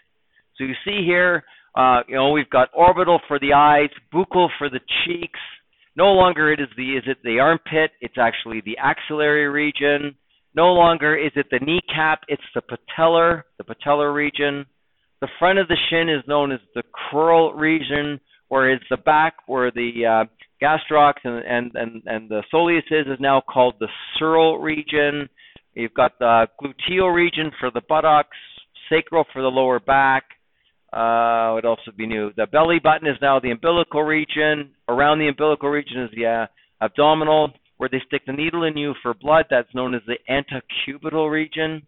[0.56, 1.44] So you see here
[1.76, 5.40] uh, you know we've got orbital for the eyes buccal for the cheeks.
[5.96, 10.16] No longer it is the is it the armpit it's actually the axillary region.
[10.56, 14.66] No longer is it the kneecap it's the patellar the patellar region
[15.20, 19.70] the front of the shin is known as the crural region, whereas the back, where
[19.70, 20.24] the uh,
[20.60, 23.88] and, and, and, and the soleus is, is now called the
[24.20, 25.28] sural region.
[25.74, 28.36] You've got the gluteal region for the buttocks,
[28.90, 30.24] sacral for the lower back.
[30.92, 32.32] Uh, else would be new?
[32.36, 34.70] The belly button is now the umbilical region.
[34.88, 36.46] Around the umbilical region is the uh,
[36.84, 39.44] abdominal, where they stick the needle in you for blood.
[39.50, 41.86] That's known as the antecubital region.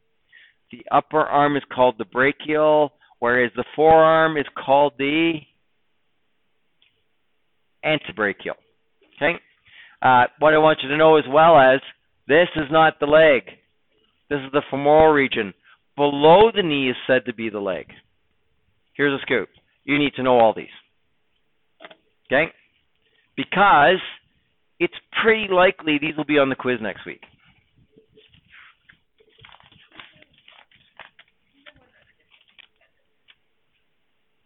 [0.70, 5.34] The upper arm is called the brachial whereas the forearm is called the
[7.84, 8.58] antebrachial.
[9.16, 9.38] Okay?
[10.02, 11.80] Uh, what I want you to know as well as
[12.26, 13.42] this is not the leg.
[14.28, 15.54] This is the femoral region.
[15.96, 17.86] Below the knee is said to be the leg.
[18.96, 19.48] Here's a scoop.
[19.84, 20.66] You need to know all these.
[22.26, 22.52] Okay?
[23.36, 24.00] Because
[24.78, 27.22] it's pretty likely these will be on the quiz next week.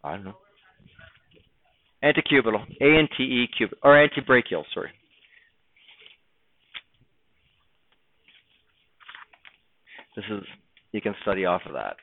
[0.05, 0.35] I don't know.
[2.03, 4.91] Antecubital, A N T E cubital, or antebrachial, sorry.
[10.15, 10.43] This is
[10.91, 11.95] you can study off of that.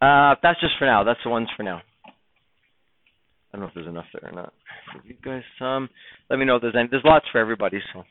[0.00, 1.04] Uh, that's just for now.
[1.04, 1.82] That's the ones for now.
[3.52, 4.52] I don't know if there's enough there or not.
[4.94, 5.90] Give you guys some.
[6.30, 6.88] Let me know if there's any.
[6.90, 7.80] There's lots for everybody.
[7.92, 8.02] So.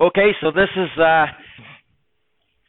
[0.00, 1.26] Okay, so this is uh,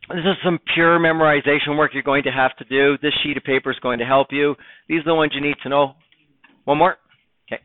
[0.10, 2.98] this is some pure memorization work you're going to have to do.
[3.02, 4.56] This sheet of paper is going to help you.
[4.88, 5.94] These are the ones you need to know.
[6.66, 6.98] One more?
[7.48, 7.62] Okay.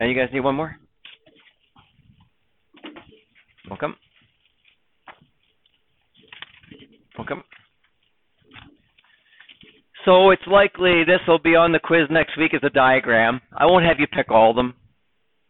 [0.00, 0.76] And you guys need one more?
[3.68, 3.96] Welcome.
[7.16, 7.42] Welcome.
[10.04, 13.40] So it's likely this will be on the quiz next week as a diagram.
[13.56, 14.74] I won't have you pick all of them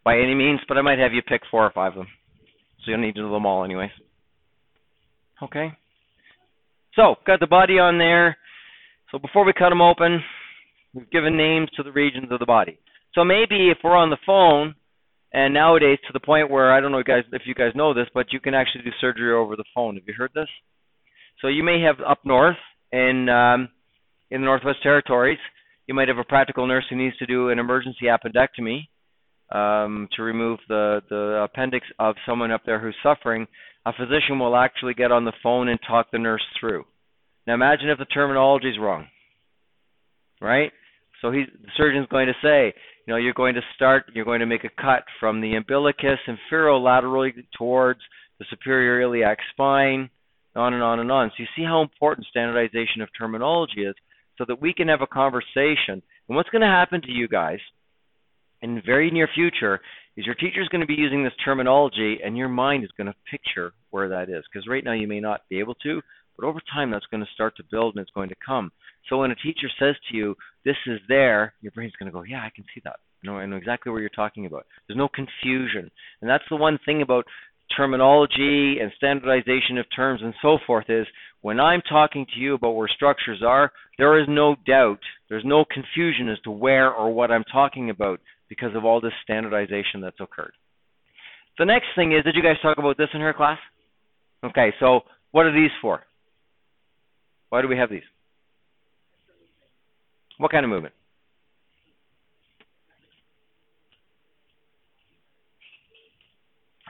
[0.04, 2.08] by any means, but I might have you pick four or five of them.
[2.84, 3.90] So you'll need to know them all anyways.
[5.42, 5.72] Okay.
[6.94, 8.36] So, got the body on there.
[9.10, 10.22] So before we cut them open,
[10.92, 12.78] we've given names to the regions of the body.
[13.14, 14.74] So maybe if we're on the phone,
[15.32, 18.06] and nowadays to the point where I don't know guys if you guys know this,
[18.14, 19.96] but you can actually do surgery over the phone.
[19.96, 20.48] Have you heard this?
[21.40, 22.56] So you may have up north
[22.92, 23.68] in um,
[24.30, 25.38] in the Northwest Territories,
[25.86, 28.88] you might have a practical nurse who needs to do an emergency appendectomy
[29.54, 33.46] um, to remove the the appendix of someone up there who's suffering
[33.88, 36.84] a physician will actually get on the phone and talk the nurse through.
[37.46, 39.06] Now imagine if the terminology is wrong,
[40.40, 40.70] right?
[41.22, 42.74] So he's, the surgeon's going to say,
[43.06, 46.18] you know, you're going to start, you're going to make a cut from the umbilicus
[46.28, 48.00] inferolaterally towards
[48.38, 50.10] the superior iliac spine,
[50.54, 51.30] on and on and on.
[51.30, 53.94] So you see how important standardization of terminology is
[54.36, 56.02] so that we can have a conversation.
[56.28, 57.58] And what's going to happen to you guys
[58.60, 59.80] in the very near future
[60.18, 63.06] is your teacher is going to be using this terminology and your mind is going
[63.06, 66.02] to picture where that is because right now you may not be able to
[66.36, 68.70] but over time that's going to start to build and it's going to come.
[69.08, 72.24] So when a teacher says to you this is there your brain's going to go
[72.24, 72.96] yeah i can see that.
[73.24, 74.66] I know exactly what you're talking about.
[74.86, 75.90] There's no confusion.
[76.20, 77.24] And that's the one thing about
[77.76, 81.06] terminology and standardization of terms and so forth is
[81.40, 85.64] when I'm talking to you about where structures are, there is no doubt, there's no
[85.64, 90.20] confusion as to where or what I'm talking about because of all this standardization that's
[90.20, 90.52] occurred.
[91.58, 93.58] The next thing is, did you guys talk about this in her class?
[94.44, 95.00] Okay, so
[95.32, 96.02] what are these for?
[97.50, 98.02] Why do we have these?
[100.38, 100.94] What kind of movement?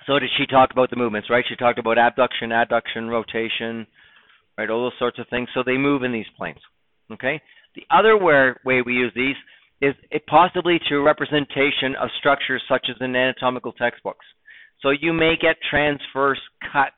[0.06, 1.44] So did she talk about the movements, right?
[1.48, 3.86] She talked about abduction, adduction, rotation,
[4.56, 4.70] right?
[4.70, 5.48] All those sorts of things.
[5.54, 6.60] So they move in these planes.
[7.12, 7.40] Okay.
[7.74, 9.36] The other where, way we use these
[9.80, 9.94] is
[10.26, 14.26] possibly to representation of structures such as in anatomical textbooks.
[14.82, 16.40] So you may get transverse
[16.72, 16.96] cuts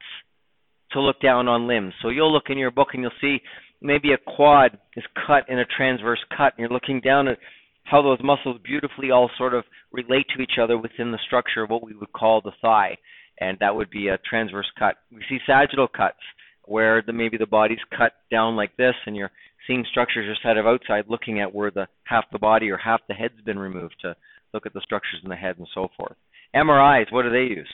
[0.92, 1.94] to look down on limbs.
[2.02, 3.38] So you'll look in your book and you'll see
[3.80, 7.38] maybe a quad is cut in a transverse cut, and you're looking down at
[7.84, 11.70] how those muscles beautifully all sort of relate to each other within the structure of
[11.70, 12.96] what we would call the thigh,
[13.40, 14.96] and that would be a transverse cut.
[15.12, 16.18] We see sagittal cuts
[16.66, 19.32] where the, maybe the body's cut down like this, and you're
[19.70, 23.00] seeing structures just out of outside, looking at where the half the body or half
[23.08, 24.16] the head's been removed to
[24.52, 26.16] look at the structures in the head and so forth.
[26.54, 27.68] MRIs, what do they use?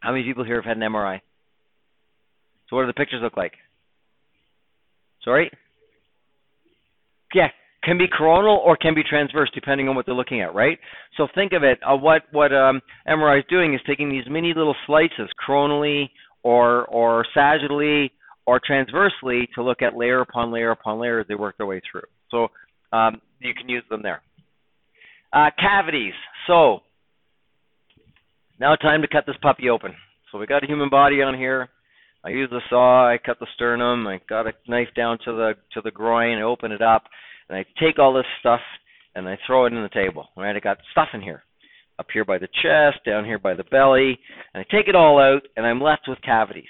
[0.00, 1.20] How many people here have had an MRI?
[2.68, 3.52] So what do the pictures look like?
[5.24, 5.50] Sorry?
[7.32, 7.48] Yeah,
[7.84, 10.78] can be coronal or can be transverse depending on what they're looking at, right?
[11.16, 11.78] So think of it.
[11.86, 16.10] Uh, what what um, MRI is doing is taking these mini little slices, coronally
[16.42, 18.10] or or sagittally
[18.50, 21.80] or transversely, to look at layer upon layer upon layer as they work their way
[21.88, 22.02] through.
[22.32, 22.48] So
[22.92, 24.22] um, you can use them there.
[25.32, 26.14] Uh, cavities.
[26.48, 26.80] So
[28.58, 29.92] now time to cut this puppy open.
[30.32, 31.68] So we got a human body on here.
[32.24, 33.08] I use the saw.
[33.08, 34.04] I cut the sternum.
[34.08, 36.38] I got a knife down to the to the groin.
[36.38, 37.04] I open it up,
[37.48, 38.60] and I take all this stuff
[39.14, 40.26] and I throw it in the table.
[40.36, 41.44] Right, I got stuff in here,
[42.00, 44.18] up here by the chest, down here by the belly,
[44.52, 46.64] and I take it all out, and I'm left with cavities.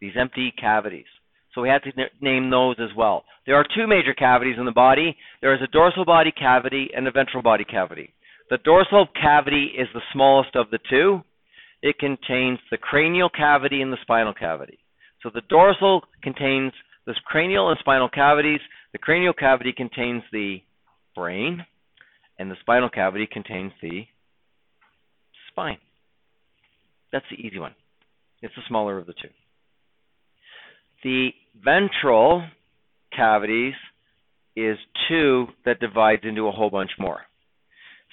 [0.00, 1.06] These empty cavities.
[1.54, 3.24] So we had to n- name those as well.
[3.46, 5.16] There are two major cavities in the body.
[5.40, 8.12] There is a dorsal body cavity and a ventral body cavity.
[8.50, 11.22] The dorsal cavity is the smallest of the two.
[11.82, 14.78] It contains the cranial cavity and the spinal cavity.
[15.22, 16.72] So the dorsal contains
[17.06, 18.60] the cranial and spinal cavities.
[18.92, 20.58] The cranial cavity contains the
[21.16, 21.64] brain,
[22.38, 24.06] and the spinal cavity contains the
[25.50, 25.78] spine.
[27.12, 27.74] That's the easy one.
[28.42, 29.28] It's the smaller of the two.
[31.02, 32.44] The ventral
[33.14, 33.74] cavities
[34.56, 34.78] is
[35.08, 37.20] two that divides into a whole bunch more.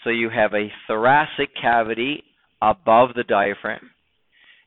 [0.04, 2.24] So you have a thoracic cavity
[2.62, 3.92] above the diaphragm,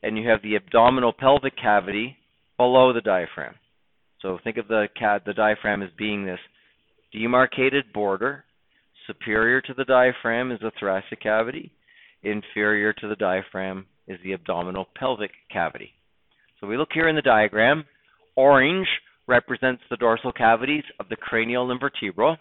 [0.03, 2.17] and you have the abdominal pelvic cavity
[2.57, 3.55] below the diaphragm.
[4.21, 4.87] So think of the
[5.27, 6.39] the diaphragm as being this
[7.13, 8.45] demarcated border.
[9.07, 11.73] Superior to the diaphragm is the thoracic cavity.
[12.23, 15.91] Inferior to the diaphragm is the abdominal pelvic cavity.
[16.61, 17.85] So we look here in the diagram.
[18.37, 18.89] Orange
[19.27, 22.37] represents the dorsal cavities of the cranial and vertebral.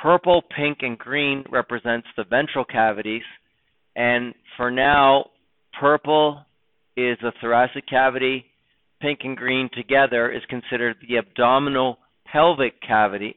[0.00, 3.22] Purple, pink, and green represents the ventral cavities.
[3.94, 5.30] And for now,
[5.80, 6.44] purple
[6.96, 8.44] is the thoracic cavity,
[9.00, 11.98] pink and green together is considered the abdominal
[12.30, 13.34] pelvic cavity.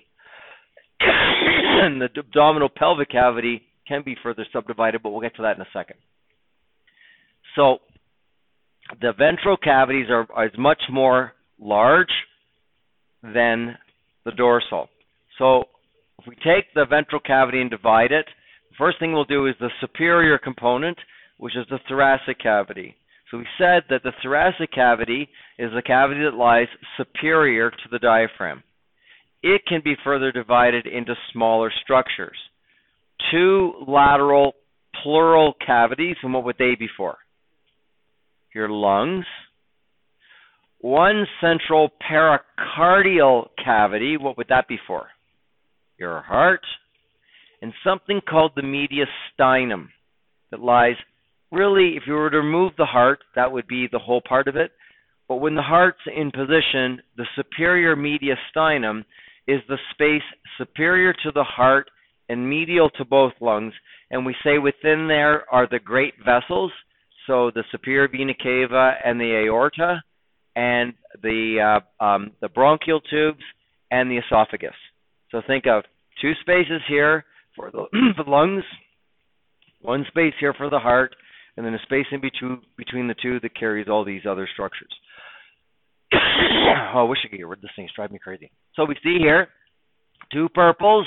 [0.99, 5.61] and the abdominal pelvic cavity can be further subdivided, but we'll get to that in
[5.61, 5.97] a second.
[7.55, 7.79] So
[9.01, 12.11] the ventral cavities are, is much more large
[13.21, 13.77] than
[14.25, 14.89] the dorsal.
[15.37, 15.65] So
[16.19, 18.25] if we take the ventral cavity and divide it,
[18.69, 20.97] the first thing we'll do is the superior component,
[21.37, 22.95] which is the thoracic cavity.
[23.31, 26.67] So we said that the thoracic cavity is the cavity that lies
[26.97, 28.63] superior to the diaphragm.
[29.43, 32.37] It can be further divided into smaller structures.
[33.31, 34.53] Two lateral
[35.03, 37.17] pleural cavities, and what would they be for?
[38.53, 39.25] Your lungs.
[40.79, 45.07] One central pericardial cavity, what would that be for?
[45.97, 46.65] Your heart.
[47.61, 49.89] And something called the mediastinum
[50.51, 50.95] that lies
[51.51, 54.55] really, if you were to remove the heart, that would be the whole part of
[54.55, 54.71] it.
[55.27, 59.03] But when the heart's in position, the superior mediastinum
[59.47, 60.23] is the space
[60.57, 61.89] superior to the heart
[62.29, 63.73] and medial to both lungs.
[64.11, 66.71] And we say within there are the great vessels,
[67.29, 70.01] so the superior vena cava and the aorta,
[70.55, 73.43] and the uh, um, the bronchial tubes
[73.91, 74.75] and the esophagus.
[75.31, 75.83] So think of
[76.21, 77.23] two spaces here
[77.55, 77.85] for the,
[78.17, 78.63] for the lungs,
[79.81, 81.15] one space here for the heart,
[81.55, 84.91] and then a space in between between the two that carries all these other structures.
[86.13, 86.17] oh,
[86.95, 87.85] I wish I could get rid of this thing.
[87.85, 88.51] It's driving me crazy.
[88.75, 89.49] So we see here
[90.33, 91.05] two purples,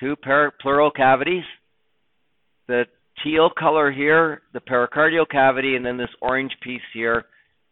[0.00, 0.16] two
[0.62, 1.44] pleural cavities.
[2.68, 2.84] The
[3.24, 7.24] teal color here, the pericardial cavity, and then this orange piece here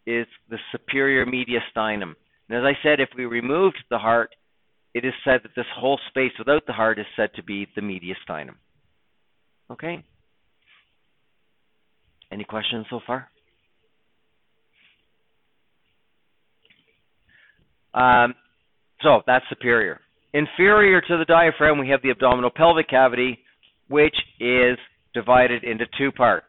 [0.06, 2.14] is the superior mediastinum.
[2.48, 4.34] And as I said, if we removed the heart,
[4.94, 7.82] it is said that this whole space without the heart is said to be the
[7.82, 8.54] mediastinum.
[9.70, 10.04] Okay?
[12.32, 13.28] Any questions so far?
[17.94, 18.34] Um,
[19.02, 20.00] so that's superior.
[20.32, 23.38] Inferior to the diaphragm, we have the abdominal pelvic cavity,
[23.88, 24.78] which is
[25.16, 26.46] divided into two parts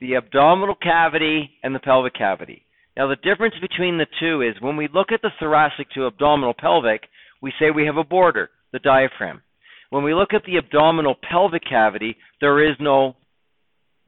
[0.00, 2.62] the abdominal cavity and the pelvic cavity.
[2.96, 6.54] Now, the difference between the two is when we look at the thoracic to abdominal
[6.56, 7.02] pelvic,
[7.42, 9.42] we say we have a border, the diaphragm.
[9.90, 13.16] When we look at the abdominal pelvic cavity, there is no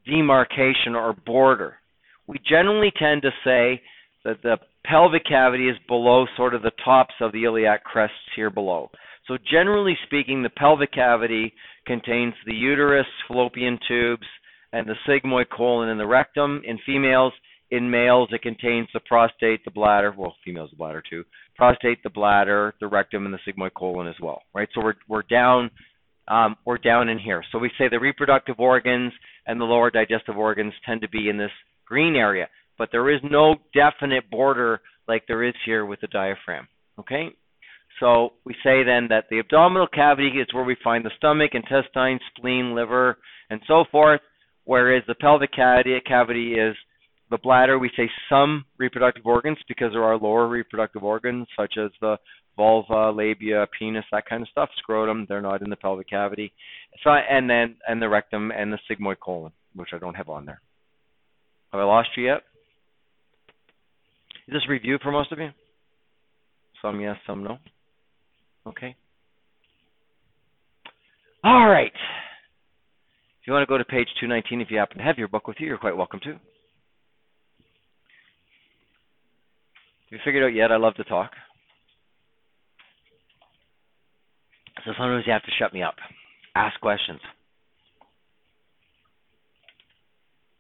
[0.07, 1.75] demarcation or border.
[2.29, 3.83] We generally tend to say
[4.25, 8.51] that the pelvic cavity is below sort of the tops of the iliac crests here
[8.51, 8.91] below.
[9.27, 11.53] So generally speaking, the pelvic cavity
[11.91, 14.27] contains the uterus, fallopian tubes,
[14.73, 16.63] and the sigmoid colon and the rectum.
[16.65, 17.33] In females,
[17.73, 20.15] in males, it contains the prostate, the bladder.
[20.17, 21.25] Well, females the bladder too.
[21.57, 24.43] Prostate, the bladder, the rectum, and the sigmoid colon as well.
[24.55, 24.69] Right.
[24.73, 25.69] So we're we're down
[26.29, 27.43] um, we're down in here.
[27.51, 29.13] So we say the reproductive organs
[29.49, 31.51] and the lower digestive organs tend to be in this
[31.87, 32.47] green area,
[32.79, 36.69] but there is no definite border like there is here with the diaphragm.
[37.01, 37.31] Okay.
[38.01, 42.19] So we say then that the abdominal cavity is where we find the stomach, intestine,
[42.35, 43.19] spleen, liver,
[43.51, 44.23] and so forth,
[44.65, 46.75] whereas the pelvic cavity, is
[47.31, 47.79] the bladder.
[47.79, 52.17] We say some reproductive organs because there are lower reproductive organs such as the
[52.57, 55.27] vulva, labia, penis, that kind of stuff, scrotum.
[55.29, 56.53] They're not in the pelvic cavity.
[57.05, 60.47] So and then and the rectum and the sigmoid colon, which I don't have on
[60.47, 60.61] there.
[61.73, 62.43] Have I lost you yet?
[64.49, 65.51] Is this review for most of you?
[66.83, 67.59] Some yes, some no.
[68.71, 68.95] Okay.
[71.43, 71.93] All right.
[73.41, 75.49] If you want to go to page 219, if you happen to have your book
[75.49, 76.39] with you, you're quite welcome to.
[80.11, 80.71] You figured out yet?
[80.71, 81.33] I love to talk.
[84.85, 85.95] So sometimes you have to shut me up.
[86.55, 87.21] Ask questions.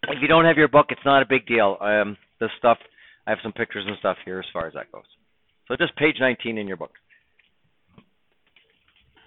[0.08, 1.76] If you don't have your book, it's not a big deal.
[1.80, 2.78] Um, the stuff,
[3.26, 5.04] I have some pictures and stuff here as far as that goes.
[5.68, 6.90] So just page 19 in your book.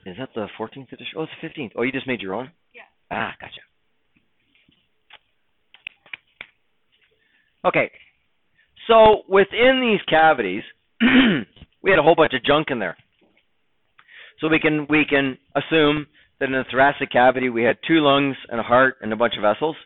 [0.05, 1.13] Is that the 14th edition?
[1.17, 1.71] Oh, it's the 15th.
[1.77, 2.51] Oh, you just made your own?
[2.73, 2.81] Yeah.
[3.09, 3.61] Ah, gotcha.
[7.65, 7.91] Okay.
[8.87, 10.63] So within these cavities,
[11.81, 12.97] we had a whole bunch of junk in there.
[14.41, 16.07] So we can we can assume
[16.39, 19.35] that in the thoracic cavity we had two lungs and a heart and a bunch
[19.37, 19.77] of vessels.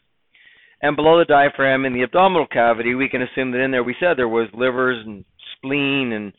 [0.82, 3.96] And below the diaphragm in the abdominal cavity, we can assume that in there we
[4.00, 6.34] said there was livers and spleen and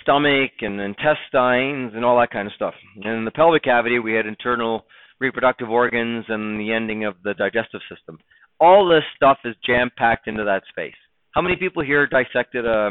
[0.00, 2.74] stomach and intestines and all that kind of stuff.
[2.96, 4.84] And in the pelvic cavity, we had internal
[5.20, 8.18] reproductive organs and the ending of the digestive system.
[8.60, 10.94] All this stuff is jam packed into that space.
[11.32, 12.90] How many people here dissected a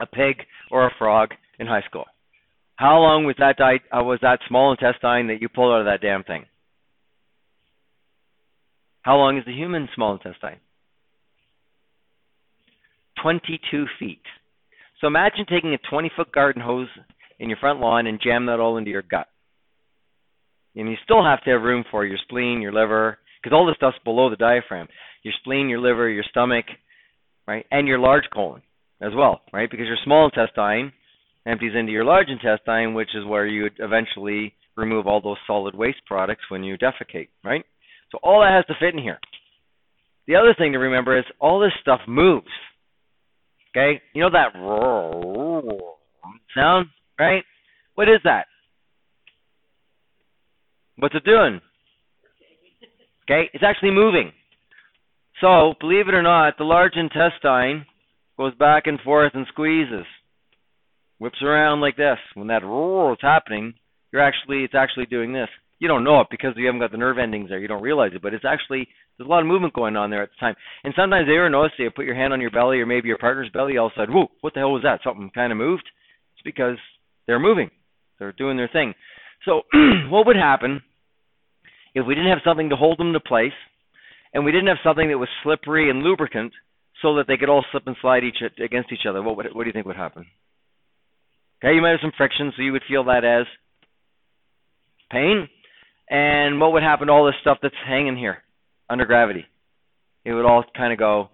[0.00, 0.36] a pig
[0.70, 2.04] or a frog in high school?
[2.76, 5.86] How long was that di- uh, was that small intestine that you pulled out of
[5.86, 6.46] that damn thing?
[9.02, 10.60] How long is the human small intestine?
[13.22, 14.22] 22 feet.
[15.00, 16.88] So imagine taking a 20 foot garden hose
[17.38, 19.28] in your front lawn and jam that all into your gut.
[20.74, 23.76] And you still have to have room for your spleen, your liver, because all this
[23.76, 24.88] stuff's below the diaphragm.
[25.22, 26.66] Your spleen, your liver, your stomach,
[27.46, 28.62] right, and your large colon
[29.00, 29.70] as well, right?
[29.70, 30.92] Because your small intestine
[31.46, 36.04] empties into your large intestine, which is where you eventually remove all those solid waste
[36.06, 37.64] products when you defecate, right?
[38.12, 39.18] So all that has to fit in here.
[40.26, 42.46] The other thing to remember is all this stuff moves.
[43.78, 44.02] Okay?
[44.12, 44.52] You know that
[46.54, 47.44] sound, right?
[47.94, 48.46] What is that?
[50.96, 51.60] What's it doing?
[53.24, 54.32] Okay, it's actually moving.
[55.40, 57.86] So, believe it or not, the large intestine
[58.36, 60.06] goes back and forth and squeezes,
[61.18, 62.18] whips around like this.
[62.34, 63.74] When that roar is happening,
[64.12, 65.48] you're actually it's actually doing this.
[65.78, 67.58] You don't know it because you haven't got the nerve endings there.
[67.58, 70.22] You don't realize it, but it's actually there's a lot of movement going on there
[70.22, 70.54] at the time.
[70.84, 73.18] And sometimes they ever notice you put your hand on your belly or maybe your
[73.18, 75.00] partner's belly, all of a sudden, whoa, what the hell was that?
[75.04, 75.84] Something kind of moved.
[76.34, 76.76] It's because
[77.26, 77.70] they're moving.
[78.18, 78.94] They're doing their thing.
[79.44, 79.62] So
[80.08, 80.82] what would happen
[81.94, 83.52] if we didn't have something to hold them to place
[84.34, 86.52] and we didn't have something that was slippery and lubricant
[87.02, 89.22] so that they could all slip and slide each against each other?
[89.22, 90.26] What would, what do you think would happen?
[91.62, 93.46] Okay, you might have some friction, so you would feel that as
[95.10, 95.48] pain.
[96.10, 98.42] And what would happen to all this stuff that's hanging here?
[98.90, 99.44] under gravity.
[100.24, 101.28] It would all kind of go,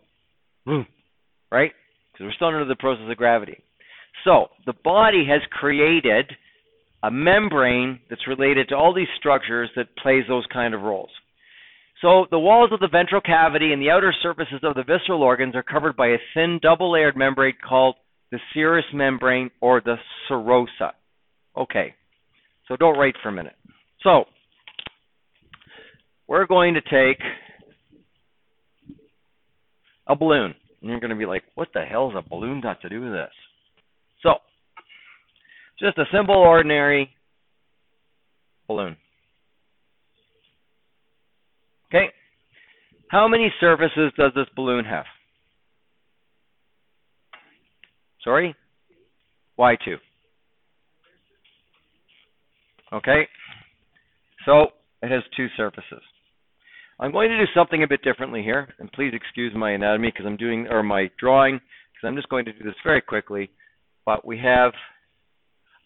[1.51, 1.73] right?
[2.13, 3.63] Because we're still under the process of gravity.
[4.25, 6.31] So the body has created
[7.03, 11.11] a membrane that's related to all these structures that plays those kind of roles.
[12.01, 15.55] So the walls of the ventral cavity and the outer surfaces of the visceral organs
[15.55, 17.97] are covered by a thin double-layered membrane called
[18.31, 19.97] the serous membrane or the
[20.29, 20.93] serosa.
[21.57, 21.95] Okay,
[22.69, 23.55] so don't write for a minute.
[24.03, 24.25] So
[26.27, 27.21] we're going to take
[30.07, 30.55] a balloon.
[30.81, 33.01] And you're going to be like, what the hell has a balloon got to do
[33.01, 33.31] with this?
[34.23, 34.35] So,
[35.79, 37.11] just a simple, ordinary
[38.69, 38.97] balloon.
[41.87, 42.07] Okay.
[43.09, 45.05] How many surfaces does this balloon have?
[48.23, 48.55] Sorry?
[49.57, 49.97] Why two?
[52.93, 53.29] Okay.
[54.45, 54.69] So,
[55.03, 56.03] it has two surfaces.
[57.01, 60.27] I'm going to do something a bit differently here, and please excuse my anatomy because
[60.27, 63.51] I'm doing or my drawing because I'm just going to do this very quickly.
[64.07, 64.73] But we have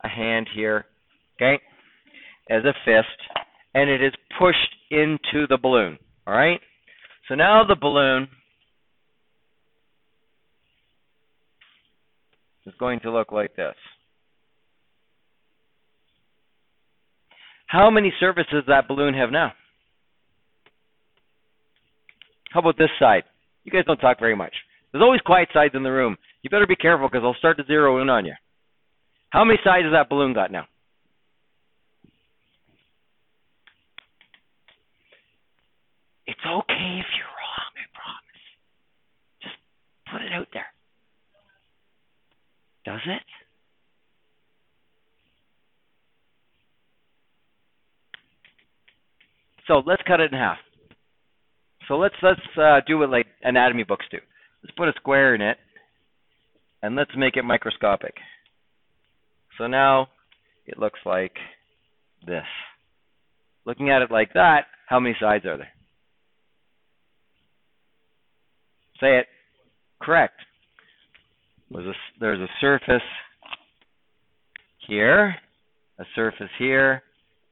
[0.05, 0.85] a hand here,
[1.37, 1.61] okay,
[2.51, 5.99] as a fist, and it is pushed into the balloon.
[6.27, 6.61] All right.
[7.29, 8.29] So now the balloon
[12.67, 13.75] is going to look like this.
[17.67, 19.53] How many surfaces does that balloon have now?
[22.51, 23.25] How about this side?
[23.65, 24.55] You guys don't talk very much.
[24.93, 26.17] There's always quiet sides in the room.
[26.43, 28.35] You better be careful because I'll start to zero in on you.
[29.31, 30.67] How many sides has that balloon got now?
[36.27, 38.45] It's okay if you're wrong, I promise.
[39.43, 39.57] Just
[40.11, 40.67] put it out there.
[42.85, 43.23] Does it?
[49.67, 50.57] So let's cut it in half.
[51.89, 54.19] So let's let's uh, do what like anatomy books do.
[54.63, 55.57] Let's put a square in it,
[56.83, 58.15] and let's make it microscopic.
[59.57, 60.09] So now
[60.67, 61.33] it looks like
[62.27, 62.45] this.
[63.65, 65.73] Looking at it like that, how many sides are there?
[69.01, 69.27] Say it.
[70.01, 70.35] Correct.
[71.71, 73.03] There's a, there's a surface
[74.87, 75.35] here,
[75.99, 77.03] a surface here,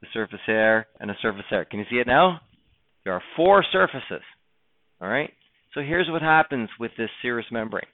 [0.02, 1.64] a surface here, and a surface there.
[1.64, 2.40] Can you see it now?
[3.06, 4.24] There are four surfaces.
[5.00, 5.30] All right?
[5.74, 7.84] So here's what happens with this serous membrane.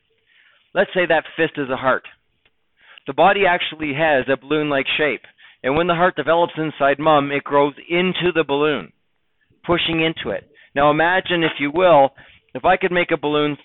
[0.75, 2.05] Let's say that fist is a heart.
[3.07, 5.21] The body actually has a balloon like shape.
[5.63, 8.91] And when the heart develops inside mom, it grows into the balloon,
[9.67, 10.49] pushing into it.
[10.75, 12.13] Now imagine, if you will,
[12.55, 13.59] if I could make a balloon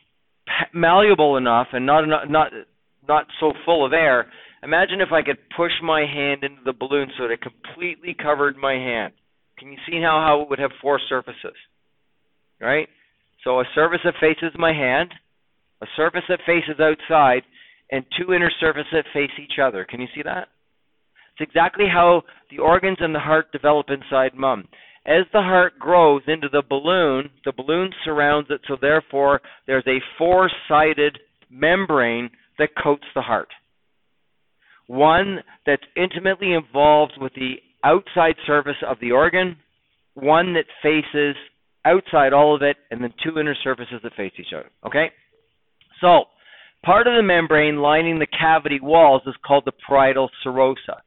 [0.73, 2.51] malleable enough and not not
[3.07, 4.27] not so full of air.
[4.63, 8.57] Imagine if I could push my hand into the balloon so that it completely covered
[8.57, 9.13] my hand.
[9.57, 11.55] Can you see how, how it would have four surfaces?
[12.61, 12.87] Right?
[13.43, 15.11] So a surface that faces my hand,
[15.81, 17.43] a surface that faces outside,
[17.91, 19.85] and two inner surfaces that face each other.
[19.85, 20.49] Can you see that?
[21.39, 24.67] It's exactly how the organs and the heart develop inside mom.
[25.05, 30.01] As the heart grows into the balloon, the balloon surrounds it, so therefore there's a
[30.17, 31.17] four sided
[31.49, 32.29] membrane
[32.59, 33.47] that coats the heart.
[34.87, 39.57] One that's intimately involved with the outside surface of the organ,
[40.13, 41.35] one that faces
[41.85, 44.69] outside all of it, and then two inner surfaces that face each other.
[44.85, 45.11] Okay?
[46.01, 46.25] So,
[46.83, 51.01] part of the membrane lining the cavity walls is called the parietal serosa.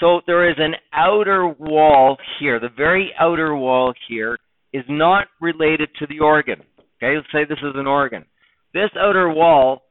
[0.00, 2.58] So there is an outer wall here.
[2.58, 4.38] The very outer wall here
[4.72, 6.62] is not related to the organ.
[6.96, 8.24] Okay, let's say this is an organ.
[8.72, 9.82] This outer wall,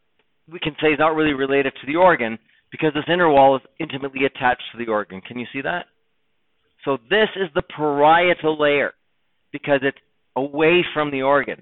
[0.52, 2.40] we can say, is not really related to the organ
[2.72, 5.22] because this inner wall is intimately attached to the organ.
[5.22, 5.86] Can you see that?
[6.86, 8.94] So this is the parietal layer
[9.52, 9.98] because it's
[10.36, 11.62] away from the organ.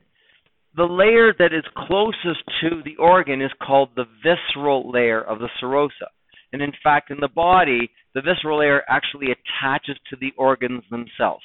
[0.75, 5.49] The layer that is closest to the organ is called the visceral layer of the
[5.61, 6.09] serosa.
[6.53, 11.43] And in fact, in the body, the visceral layer actually attaches to the organs themselves.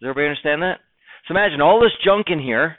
[0.00, 0.80] Does everybody understand that?
[1.26, 2.76] So imagine all this junk in here,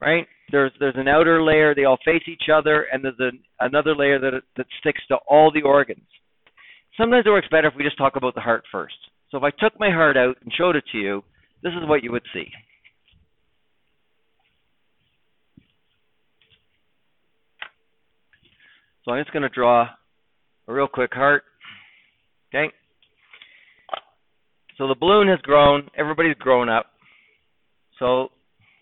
[0.00, 0.26] right?
[0.50, 3.30] There's there's an outer layer, they all face each other, and there's a,
[3.64, 6.06] another layer that that sticks to all the organs.
[6.96, 8.94] Sometimes it works better if we just talk about the heart first.
[9.30, 11.24] So if I took my heart out and showed it to you,
[11.62, 12.46] this is what you would see.
[19.04, 19.88] So I'm just going to draw
[20.66, 21.42] a real quick heart.
[22.48, 22.72] Okay?
[24.78, 25.88] So the balloon has grown.
[25.96, 26.86] Everybody's grown up.
[27.98, 28.28] So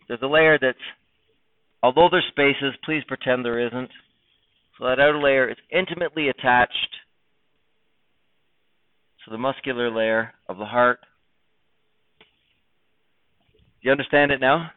[0.08, 0.78] there's a layer that's,
[1.83, 3.91] although there's spaces, please pretend there isn't.
[4.78, 6.76] So that outer layer is intimately attached
[9.24, 11.01] to the muscular layer of the heart.
[12.20, 14.70] Do you understand it now?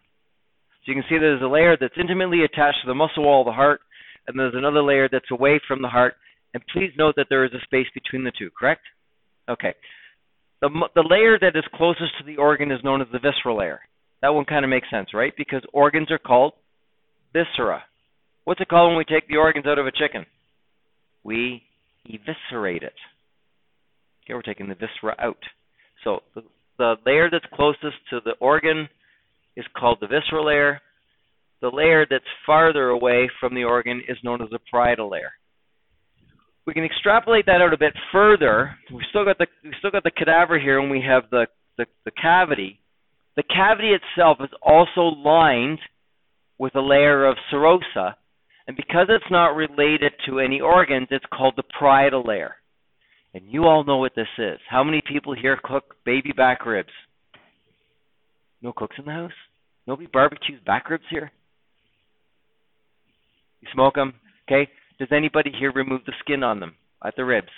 [0.86, 3.46] So you can see there's a layer that's intimately attached to the muscle wall of
[3.46, 3.82] the heart,
[4.28, 6.16] and there's another layer that's away from the heart,
[6.54, 8.82] and please note that there is a space between the two, correct?
[9.50, 9.74] Okay.
[10.62, 13.82] The, the layer that is closest to the organ is known as the visceral layer.
[14.22, 15.34] That one kind of makes sense, right?
[15.38, 16.54] Because organs are called
[17.36, 17.84] viscera.
[18.46, 20.26] What's it called when we take the organs out of a chicken?
[21.24, 21.64] We
[22.06, 22.94] eviscerate it.
[24.26, 25.42] Here we're taking the viscera out.
[26.04, 26.44] So the,
[26.78, 28.88] the layer that's closest to the organ
[29.56, 30.80] is called the visceral layer.
[31.62, 35.32] The layer that's farther away from the organ is known as the parietal layer
[36.66, 38.76] we can extrapolate that out a bit further.
[38.92, 41.86] We've still got the we still got the cadaver here, and we have the, the,
[42.06, 42.80] the cavity.
[43.36, 45.80] The cavity itself is also lined
[46.58, 48.16] with a layer of serosa,
[48.68, 52.56] and because it's not related to any organs, it's called the parietal layer.
[53.34, 54.60] And you all know what this is.
[54.70, 56.90] How many people here cook baby back ribs?
[58.62, 59.32] No cooks in the house?
[59.86, 61.32] Nobody barbecues back ribs here?
[63.62, 64.14] You smoke them,
[64.48, 64.72] okay?
[65.00, 67.50] Does anybody here remove the skin on them at the ribs?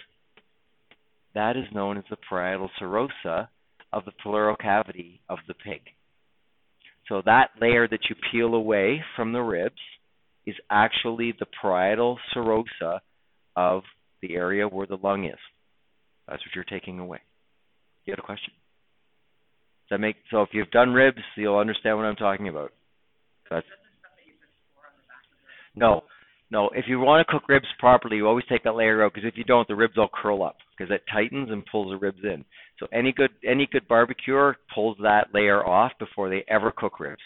[1.36, 3.48] That is known as the parietal serosa
[3.93, 5.82] of the pleural cavity of the pig.
[7.10, 9.82] So that layer that you peel away from the ribs
[10.45, 12.99] is actually the parietal serosa
[13.55, 13.84] of
[14.22, 15.39] the area where the lung is.
[16.28, 17.20] That's what you're taking away.
[18.05, 18.53] You have a question?
[19.89, 20.41] Does that make so?
[20.41, 22.72] If you've done ribs, you'll understand what I'm talking about.
[23.49, 23.66] That's
[25.76, 26.03] no,
[26.50, 26.70] no.
[26.74, 29.38] If you want to cook ribs properly, you always take that layer out because if
[29.38, 32.45] you don't, the ribs all curl up because it tightens and pulls the ribs in.
[32.80, 37.22] So any good any good barbecuer pulls that layer off before they ever cook ribs.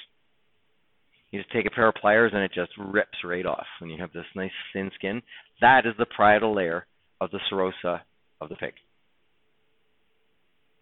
[1.32, 3.98] You just take a pair of pliers and it just rips right off when you
[4.02, 5.22] have this nice thin skin.
[5.62, 6.86] That is the parietal layer
[7.22, 8.02] of the serosa
[8.42, 8.74] of the pig.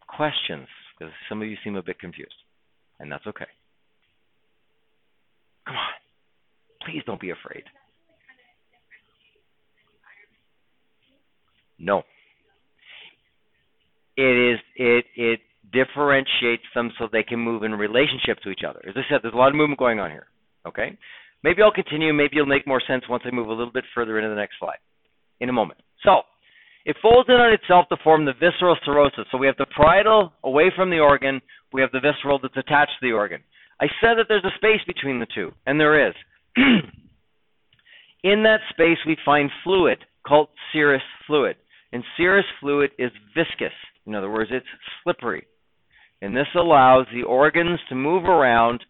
[0.08, 0.68] Questions?
[0.98, 2.34] Because some of you seem a bit confused,
[3.00, 3.46] and that's okay.
[5.68, 5.94] Come on.
[6.86, 7.64] Please don't be afraid.
[11.80, 12.04] No.
[14.18, 15.40] It is it it
[15.72, 18.82] differentiates them so they can move in relationship to each other.
[18.88, 20.28] As I said, there's a lot of movement going on here.
[20.68, 20.98] Okay?
[21.44, 24.18] Maybe I'll continue, maybe it'll make more sense once I move a little bit further
[24.18, 24.80] into the next slide.
[25.40, 25.80] In a moment.
[26.04, 26.24] So
[26.86, 29.24] it folds in on itself to form the visceral serosa.
[29.32, 32.94] So we have the parietal away from the organ, we have the visceral that's attached
[33.00, 33.42] to the organ.
[33.80, 36.14] I said that there's a space between the two, and there is.
[38.24, 41.56] in that space, we find fluid called serous fluid.
[41.92, 43.74] And serous fluid is viscous.
[44.06, 44.66] In other words, it's
[45.04, 45.46] slippery.
[46.22, 48.84] And this allows the organs to move around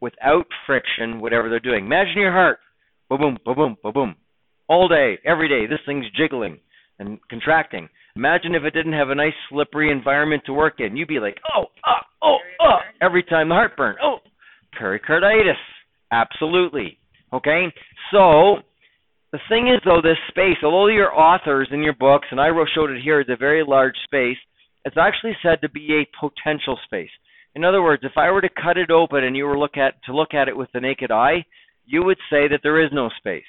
[0.00, 1.86] without friction, whatever they're doing.
[1.86, 2.58] Imagine your heart.
[3.08, 3.92] Boom, boom, boom, boom, boom.
[3.92, 4.16] boom.
[4.68, 6.58] All day, every day, this thing's jiggling
[6.98, 7.88] and contracting.
[8.16, 10.96] Imagine if it didn't have a nice slippery environment to work in.
[10.96, 13.96] You'd be like, oh, ah, oh, oh, oh, every time the heartburn.
[14.02, 14.18] Oh,
[14.78, 15.56] pericarditis.
[16.10, 16.98] Absolutely.
[17.32, 17.66] Okay?
[18.12, 18.56] So,
[19.32, 22.90] the thing is, though, this space, although your authors in your books, and I showed
[22.90, 24.36] it here, is a very large space,
[24.84, 27.10] it's actually said to be a potential space.
[27.54, 29.94] In other words, if I were to cut it open and you were look at
[30.04, 31.44] to look at it with the naked eye,
[31.86, 33.44] you would say that there is no space.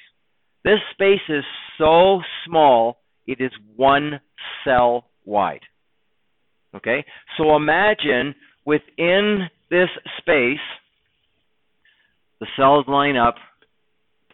[0.64, 1.44] This space is
[1.78, 4.20] so small, it is one
[4.64, 5.62] cell wide.
[6.76, 7.06] Okay?
[7.38, 10.58] So imagine within this space,
[12.40, 13.36] the cells line up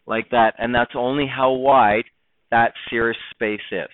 [0.10, 2.06] like that, and that's only how wide
[2.52, 3.90] that serous space is.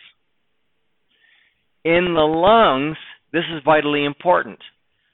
[1.83, 2.97] In the lungs,
[3.31, 4.59] this is vitally important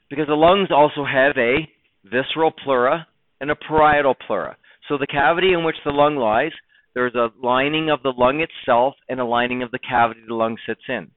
[0.10, 1.68] because the lungs also have a
[2.06, 3.08] visceral pleura
[3.42, 4.56] and a parietal pleura.
[4.88, 6.52] So the cavity in which the lung lies,
[6.94, 10.58] there's a lining of the lung itself and a lining of the cavity the lung
[10.68, 11.10] sits in.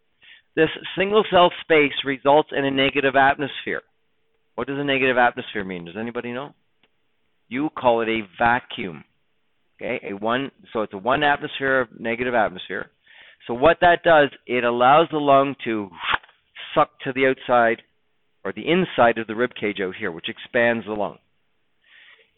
[0.56, 3.82] This single cell space results in a negative atmosphere.
[4.54, 5.84] What does a negative atmosphere mean?
[5.84, 6.54] Does anybody know?
[7.48, 9.04] You call it a vacuum.
[9.76, 12.90] Okay, a one so it's a one atmosphere of negative atmosphere.
[13.46, 15.90] So what that does, it allows the lung to
[16.74, 17.82] suck to the outside
[18.44, 21.18] or the inside of the rib cage out here, which expands the lung.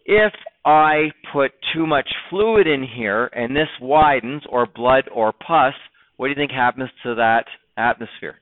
[0.04, 0.32] If
[0.64, 5.74] I put too much fluid in here and this widens or blood or pus,
[6.16, 7.44] what do you think happens to that
[7.76, 8.36] atmosphere?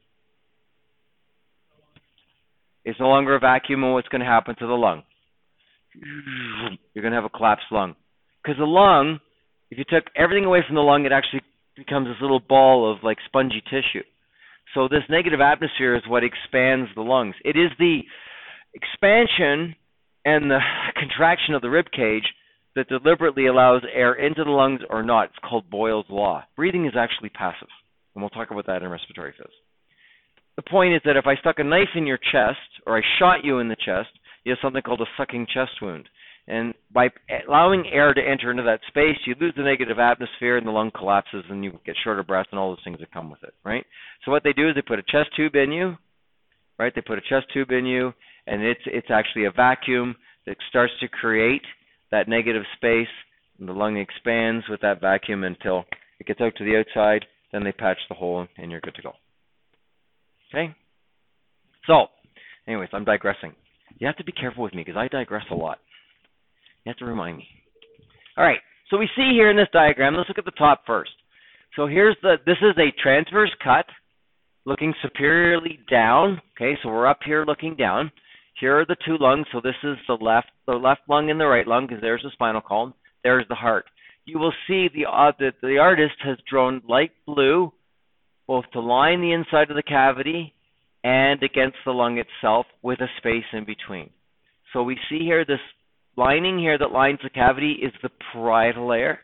[2.85, 5.03] It's no longer a vacuum, and what's going to happen to the lung?
[6.93, 7.97] You're going to have a collapsed lung.
[8.45, 9.21] Because the lung,
[9.71, 11.43] if you took everything away from the lung, it actually
[11.77, 14.05] becomes this little ball of like spongy tissue.
[14.75, 17.35] So this negative atmosphere is what expands the lungs.
[17.45, 18.01] It is the
[18.75, 19.77] expansion
[20.25, 20.59] and the
[20.97, 22.25] contraction of the rib cage
[22.77, 25.27] that deliberately allows air into the lungs or not.
[25.27, 26.45] It's called Boyle's law.
[26.57, 27.69] Breathing is actually passive,
[28.15, 29.53] and we'll talk about that in respiratory phys.
[30.57, 33.45] The point is that if I stuck a knife in your chest or I shot
[33.45, 34.11] you in the chest,
[34.45, 36.09] you have something called a sucking chest wound.
[36.47, 37.09] And by
[37.49, 40.91] allowing air to enter into that space, you lose the negative atmosphere and the lung
[40.95, 43.85] collapses and you get shorter breath and all those things that come with it, right?
[44.25, 45.97] So what they do is they put a chest tube in you,
[46.79, 46.93] right?
[46.95, 48.13] They put a chest tube in you
[48.47, 50.17] and it's it's actually a vacuum
[50.47, 51.63] that starts to create
[52.11, 53.09] that negative space
[53.59, 55.85] and the lung expands with that vacuum until
[56.21, 59.03] it gets out to the outside, then they patch the hole and you're good to
[59.03, 59.13] go.
[60.53, 60.75] Okay?
[61.87, 62.07] So,
[62.67, 63.53] anyways, I'm digressing.
[63.99, 65.79] You have to be careful with me because I digress a lot.
[66.85, 67.47] You have to remind me.
[68.37, 68.61] All right.
[68.91, 71.13] So we see here in this diagram, let's look at the top first.
[71.77, 73.87] So here's the, this is a transverse cut
[74.67, 76.41] looking superiorly down.
[76.57, 78.13] Okay, so we're up here looking down.
[78.61, 79.47] Here are the two lungs.
[79.53, 82.31] So this is the left, the left lung and the right lung because there's the
[82.33, 82.95] spinal column.
[83.23, 83.87] There's the heart.
[84.27, 87.73] You will see the, uh, the, the artist has drawn light blue
[88.47, 90.55] both to line the inside of the cavity
[91.03, 94.11] and against the lung itself with a space in between.
[94.73, 95.61] So we see here this
[96.17, 99.21] lining here that lines the cavity is the parietal layer.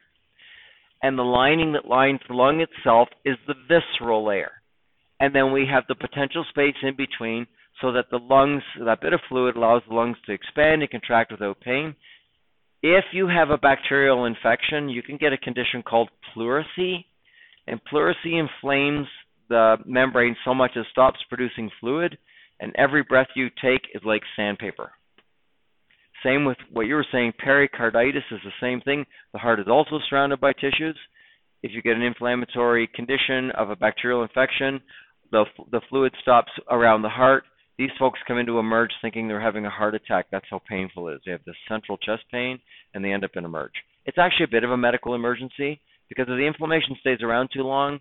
[1.03, 4.53] and the lining that lines the lung itself is the visceral layer.
[5.18, 7.47] And then we have the potential space in between
[7.80, 11.32] so that the lungs, that bit of fluid allows the lungs to expand and contract
[11.32, 11.95] without pain.
[12.82, 17.05] If you have a bacterial infection, you can get a condition called pleurisy,
[17.66, 19.07] and pleurisy inflames
[19.49, 22.16] the membrane so much it stops producing fluid,
[22.61, 24.93] and every breath you take is like sandpaper.
[26.24, 29.06] Same with what you were saying, pericarditis is the same thing.
[29.32, 30.98] The heart is also surrounded by tissues.
[31.62, 34.80] If you get an inflammatory condition of a bacterial infection,
[35.30, 37.44] the, the fluid stops around the heart.
[37.78, 40.26] These folks come into emerge thinking they're having a heart attack.
[40.30, 41.20] That's how painful it is.
[41.24, 42.58] They have this central chest pain
[42.92, 43.72] and they end up in emerge.
[44.04, 47.62] It's actually a bit of a medical emergency because if the inflammation stays around too
[47.62, 48.00] long,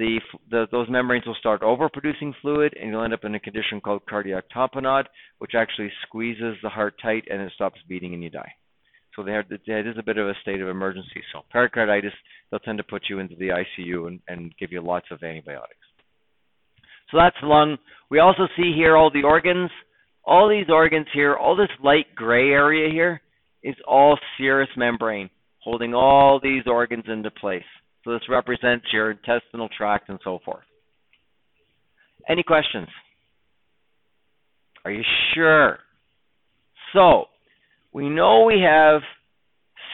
[0.00, 0.18] the,
[0.50, 4.00] the, those membranes will start overproducing fluid, and you'll end up in a condition called
[4.08, 5.04] cardiac tamponade,
[5.38, 8.50] which actually squeezes the heart tight and it stops beating and you die.
[9.14, 11.22] So is a bit of a state of emergency.
[11.32, 12.14] So pericarditis,
[12.50, 15.76] they'll tend to put you into the ICU and, and give you lots of antibiotics.
[17.10, 17.76] So that's lung.
[18.10, 19.70] We also see here all the organs.
[20.24, 23.20] All these organs here, all this light gray area here
[23.62, 25.28] is all serous membrane
[25.58, 27.62] holding all these organs into place.
[28.04, 30.64] So this represents your intestinal tract and so forth.
[32.28, 32.88] Any questions?
[34.84, 35.02] Are you
[35.34, 35.78] sure?
[36.94, 37.24] So,
[37.92, 39.02] we know we have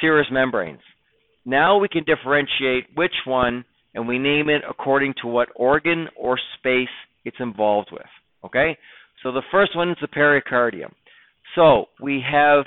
[0.00, 0.80] serous membranes.
[1.44, 6.38] Now we can differentiate which one and we name it according to what organ or
[6.58, 6.88] space
[7.24, 8.06] it's involved with.
[8.44, 8.76] Okay?
[9.22, 10.92] So the first one is the pericardium.
[11.54, 12.64] So we have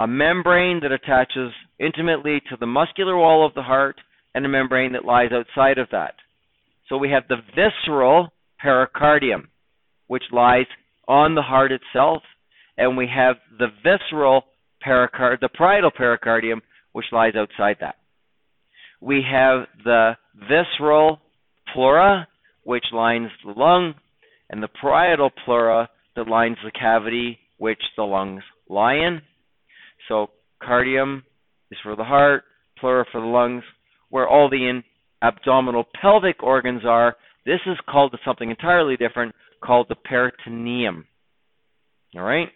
[0.00, 3.96] a membrane that attaches intimately to the muscular wall of the heart
[4.34, 6.14] and a membrane that lies outside of that.
[6.88, 8.32] So we have the visceral
[8.64, 9.48] pericardium,
[10.06, 10.66] which lies
[11.08, 12.22] on the heart itself,
[12.76, 14.44] and we have the visceral
[14.80, 16.60] pericard, the parietal pericardium,
[16.92, 17.96] which lies outside that.
[19.00, 21.20] We have the visceral
[21.72, 22.28] pleura,
[22.64, 23.94] which lines the lung,
[24.50, 29.22] and the parietal pleura that lines the cavity which the lungs lie in.
[30.08, 30.28] So
[30.62, 31.22] cardium
[31.70, 32.44] is for the heart,
[32.78, 33.64] pleura for the lungs,
[34.12, 34.84] where all the in
[35.22, 37.16] abdominal pelvic organs are.
[37.46, 39.34] This is called something entirely different
[39.64, 41.06] called the peritoneum.
[42.14, 42.48] All right?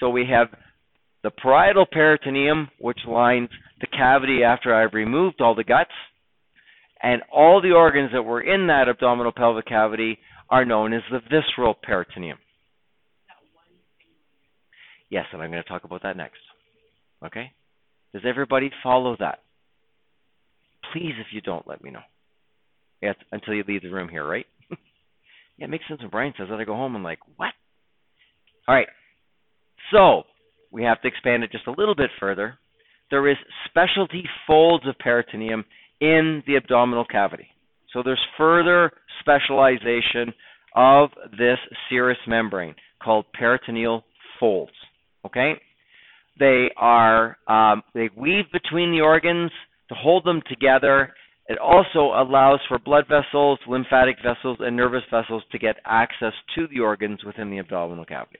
[0.00, 0.48] So we have
[1.22, 3.50] the parietal peritoneum, which lines
[3.82, 5.90] the cavity after I've removed all the guts,
[7.02, 11.20] and all the organs that were in that abdominal pelvic cavity are known as the
[11.20, 12.38] visceral peritoneum.
[15.10, 16.40] Yes, and I'm going to talk about that next.
[17.22, 17.52] Okay?
[18.14, 19.40] Does everybody follow that?
[20.92, 22.00] Please, if you don't, let me know.
[23.00, 24.46] Yeah, until you leave the room here, right?
[25.58, 26.60] yeah, it makes sense when Brian says that.
[26.60, 27.52] I go home and like, what?
[28.68, 28.86] All right.
[29.92, 30.22] So
[30.70, 32.58] we have to expand it just a little bit further.
[33.10, 33.36] There is
[33.68, 35.64] specialty folds of peritoneum
[36.00, 37.48] in the abdominal cavity.
[37.92, 38.90] So there's further
[39.20, 40.32] specialization
[40.74, 41.58] of this
[41.90, 44.04] serous membrane called peritoneal
[44.40, 44.72] folds.
[45.26, 45.54] Okay?
[46.38, 49.50] They are um, they weave between the organs
[49.92, 51.12] to hold them together.
[51.48, 56.66] It also allows for blood vessels, lymphatic vessels, and nervous vessels to get access to
[56.68, 58.38] the organs within the abdominal cavity.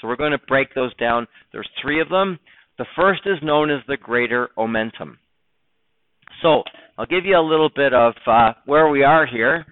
[0.00, 1.26] So we're going to break those down.
[1.52, 2.38] There's three of them.
[2.78, 5.16] The first is known as the greater omentum.
[6.42, 6.62] So
[6.98, 9.66] I'll give you a little bit of uh, where we are here.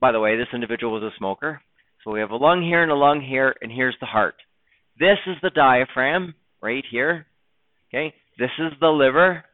[0.00, 1.60] By the way, this individual was a smoker.
[2.04, 4.36] So we have a lung here and a lung here, and here's the heart.
[4.98, 7.26] This is the diaphragm right here.
[7.88, 9.44] Okay, this is the liver.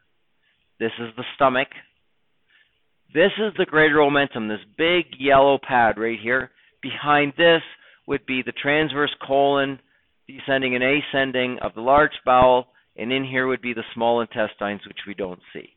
[0.82, 1.68] This is the stomach.
[3.14, 6.50] This is the greater omentum, this big yellow pad right here.
[6.82, 7.62] Behind this
[8.08, 9.78] would be the transverse colon
[10.26, 12.66] descending and ascending of the large bowel,
[12.96, 15.68] and in here would be the small intestines, which we don't see.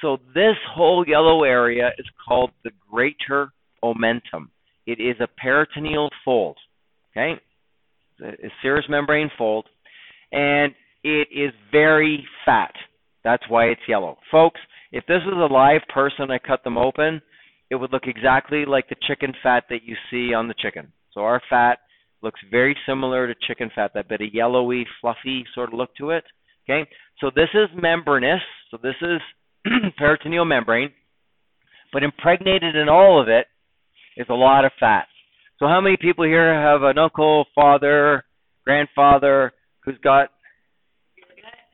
[0.00, 3.52] So this whole yellow area is called the greater
[3.84, 4.48] omentum.
[4.86, 6.56] It is a peritoneal fold,
[7.10, 7.38] okay?
[8.22, 9.66] a serous membrane fold,
[10.32, 10.72] and
[11.04, 12.72] it is very fat.
[13.24, 14.18] That's why it's yellow.
[14.30, 14.60] Folks,
[14.90, 17.22] if this was a live person, I cut them open,
[17.70, 20.92] it would look exactly like the chicken fat that you see on the chicken.
[21.12, 21.78] So our fat
[22.22, 26.10] looks very similar to chicken fat, that bit of yellowy, fluffy sort of look to
[26.10, 26.24] it.
[26.64, 26.88] Okay,
[27.20, 29.20] so this is membranous, so this is
[29.98, 30.90] peritoneal membrane,
[31.92, 33.46] but impregnated in all of it
[34.16, 35.06] is a lot of fat.
[35.58, 38.24] So how many people here have an uncle, father,
[38.64, 39.52] grandfather
[39.84, 40.30] who's got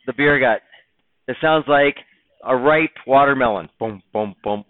[0.06, 0.62] the beer gut?
[1.28, 1.96] It sounds like
[2.44, 3.68] a ripe watermelon.
[3.78, 4.64] Boom, boom, boom.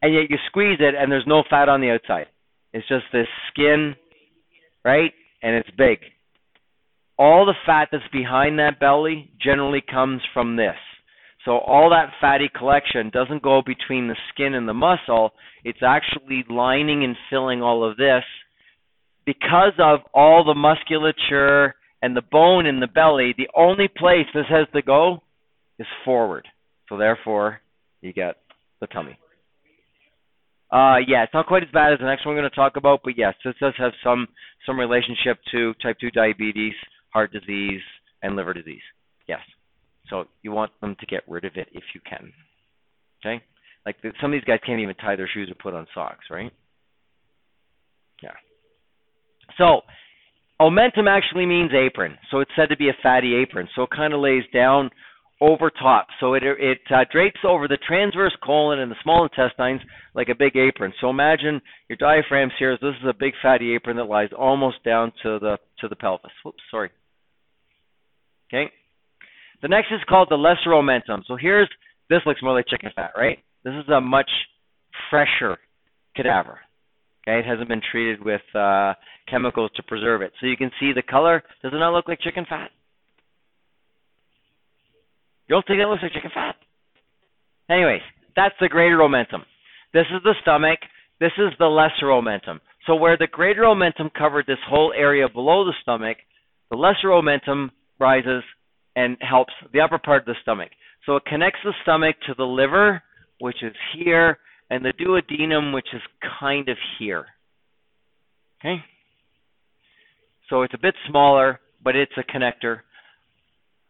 [0.00, 2.26] And yet you squeeze it and there's no fat on the outside.
[2.72, 3.94] It's just this skin,
[4.84, 5.12] right?
[5.42, 5.98] And it's big.
[7.18, 10.76] All the fat that's behind that belly generally comes from this.
[11.44, 15.32] So all that fatty collection doesn't go between the skin and the muscle.
[15.64, 18.22] It's actually lining and filling all of this
[19.26, 23.34] because of all the musculature and the bone in the belly.
[23.36, 25.22] The only place this has to go
[25.80, 26.46] is forward.
[26.88, 27.60] So therefore,
[28.00, 28.36] you get
[28.80, 29.18] the tummy.
[30.70, 32.76] Uh, yeah, it's not quite as bad as the next one we're going to talk
[32.76, 34.28] about, but yes, this does have some
[34.66, 36.74] some relationship to type 2 diabetes,
[37.12, 37.80] heart disease,
[38.22, 38.82] and liver disease.
[39.26, 39.40] Yes.
[40.08, 42.32] So you want them to get rid of it if you can.
[43.20, 43.42] Okay?
[43.84, 46.26] Like the, some of these guys can't even tie their shoes or put on socks,
[46.30, 46.52] right?
[48.22, 48.30] Yeah.
[49.58, 49.80] So
[50.60, 52.18] omentum actually means apron.
[52.30, 53.68] So it's said to be a fatty apron.
[53.74, 54.90] So it kind of lays down
[55.40, 56.06] over top.
[56.20, 59.80] So it it uh, drapes over the transverse colon and the small intestines
[60.14, 60.92] like a big apron.
[61.00, 62.76] So imagine your diaphragm's here.
[62.80, 66.30] This is a big fatty apron that lies almost down to the to the pelvis.
[66.44, 66.90] Whoops, sorry.
[68.52, 68.70] Okay.
[69.62, 71.22] The next is called the lesser omentum.
[71.26, 71.68] So here's
[72.08, 73.38] this looks more like chicken fat, right?
[73.64, 74.30] This is a much
[75.10, 75.58] fresher
[76.16, 76.58] cadaver.
[77.22, 78.94] Okay, it hasn't been treated with uh,
[79.28, 80.32] chemicals to preserve it.
[80.40, 81.42] So you can see the color.
[81.62, 82.70] Does it not look like chicken fat?
[85.50, 86.54] You don't think it looks like chicken fat?
[87.68, 88.02] Anyways,
[88.36, 89.42] that's the greater omentum.
[89.92, 90.78] This is the stomach.
[91.18, 92.60] This is the lesser omentum.
[92.86, 96.18] So where the greater omentum covered this whole area below the stomach,
[96.70, 98.44] the lesser omentum rises
[98.94, 100.70] and helps the upper part of the stomach.
[101.04, 103.02] So it connects the stomach to the liver,
[103.40, 104.38] which is here,
[104.70, 106.02] and the duodenum, which is
[106.38, 107.26] kind of here.
[108.60, 108.76] Okay?
[110.48, 112.82] So it's a bit smaller, but it's a connector.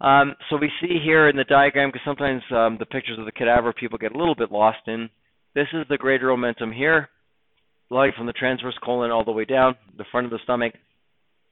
[0.00, 3.32] Um, so we see here in the diagram, because sometimes um, the pictures of the
[3.32, 5.10] cadaver people get a little bit lost in.
[5.54, 7.08] This is the greater omentum here,
[7.90, 10.72] like from the transverse colon all the way down, the front of the stomach.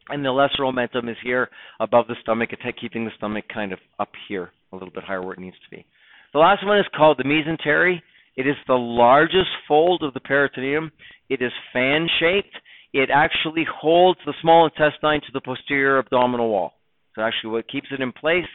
[0.08, 4.10] And the lesser omentum is here above the stomach, keeping the stomach kind of up
[4.28, 5.84] here, a little bit higher where it needs to be.
[6.32, 8.00] The last one is called the mesentery.
[8.36, 10.92] It is the largest fold of the peritoneum.
[11.28, 12.56] It is fan shaped.
[12.94, 16.77] It actually holds the small intestine to the posterior abdominal wall.
[17.18, 18.46] So actually, what keeps it in place,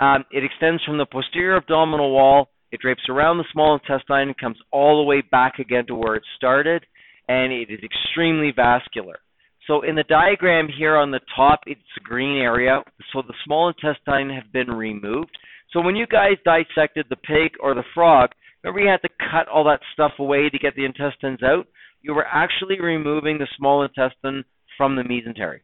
[0.00, 2.48] um, it extends from the posterior abdominal wall.
[2.72, 6.16] It drapes around the small intestine and comes all the way back again to where
[6.16, 6.84] it started,
[7.28, 9.20] and it is extremely vascular.
[9.68, 12.82] So in the diagram here on the top, it's a green area.
[13.12, 15.30] So the small intestine have been removed.
[15.72, 18.30] So when you guys dissected the pig or the frog,
[18.64, 21.68] remember you had to cut all that stuff away to get the intestines out?
[22.00, 24.44] You were actually removing the small intestine
[24.76, 25.60] from the mesentery.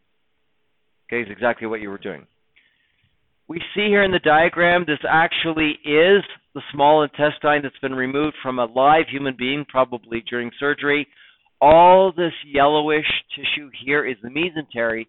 [1.10, 2.26] Okay, is exactly what you were doing.
[3.48, 6.22] We see here in the diagram, this actually is
[6.54, 11.06] the small intestine that's been removed from a live human being, probably during surgery.
[11.60, 15.06] All this yellowish tissue here is the mesentery.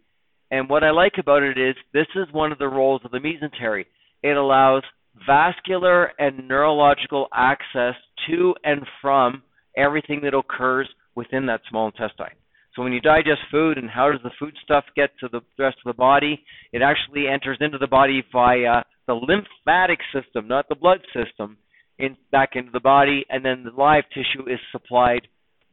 [0.52, 3.20] And what I like about it is this is one of the roles of the
[3.20, 3.86] mesentery.
[4.24, 4.84] It allows
[5.28, 7.96] vascular and neurological access
[8.28, 9.44] to and from
[9.76, 12.38] everything that occurs within that small intestine.
[12.76, 15.78] So when you digest food and how does the food stuff get to the rest
[15.86, 16.42] of the body?
[16.72, 21.58] It actually enters into the body via the lymphatic system, not the blood system,
[21.98, 25.28] in back into the body, and then the live tissue is supplied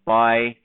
[0.04, 0.56] by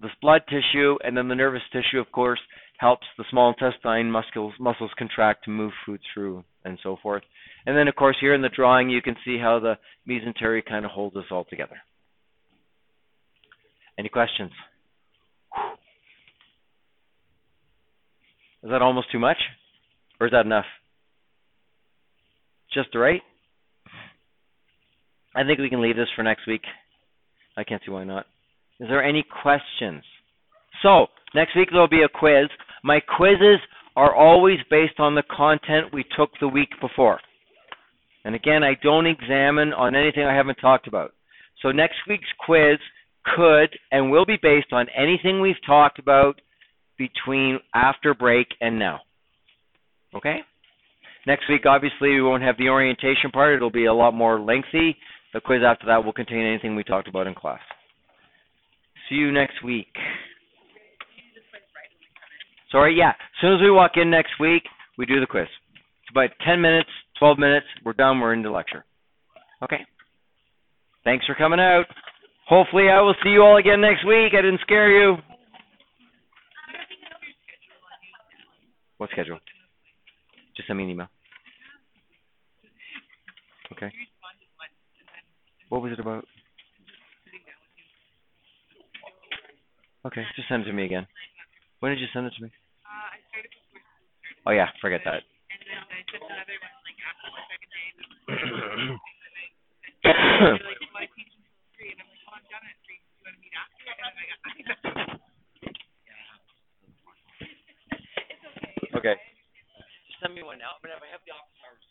[0.00, 2.40] the blood tissue, and then the nervous tissue, of course,
[2.78, 7.22] helps the small intestine muscles muscles contract to move food through, and so forth.
[7.66, 9.78] And then, of course, here in the drawing, you can see how the
[10.08, 11.76] mesentery kind of holds us all together.
[13.98, 14.50] Any questions?
[18.62, 19.36] Is that almost too much?
[20.20, 20.64] Or is that enough?
[22.72, 23.20] Just right?
[25.34, 26.62] I think we can leave this for next week.
[27.56, 28.26] I can't see why not.
[28.80, 30.02] Is there any questions?
[30.82, 32.48] So, next week there'll be a quiz.
[32.82, 33.60] My quizzes
[33.96, 37.20] are always based on the content we took the week before.
[38.24, 41.12] And again, I don't examine on anything I haven't talked about.
[41.62, 42.78] So next week's quiz
[43.36, 46.40] could and will be based on anything we've talked about
[46.98, 49.00] between after break and now.
[50.14, 50.38] Okay?
[51.26, 53.54] Next week, obviously, we won't have the orientation part.
[53.54, 54.96] It'll be a lot more lengthy.
[55.32, 57.60] The quiz after that will contain anything we talked about in class.
[59.08, 59.88] See you next week.
[62.70, 63.10] Sorry, yeah.
[63.10, 64.62] As soon as we walk in next week,
[64.98, 65.46] we do the quiz.
[66.02, 67.66] It's about 10 minutes, 12 minutes.
[67.84, 68.20] We're done.
[68.20, 68.84] We're into lecture.
[69.62, 69.80] Okay.
[71.04, 71.84] Thanks for coming out.
[72.48, 74.32] Hopefully, I will see you all again next week.
[74.36, 75.16] I didn't scare you.
[78.98, 79.38] What schedule?
[80.56, 81.08] Just send me an email.
[83.72, 83.90] Okay.
[85.68, 86.24] What was it about?
[90.06, 91.06] Okay, just send it to me again.
[91.80, 92.50] When did you send it to me?
[94.46, 95.22] Oh yeah, forget that.
[102.54, 102.74] Okay.
[108.98, 109.16] Okay.
[110.08, 111.84] Just send me one now, but if I have the office hours,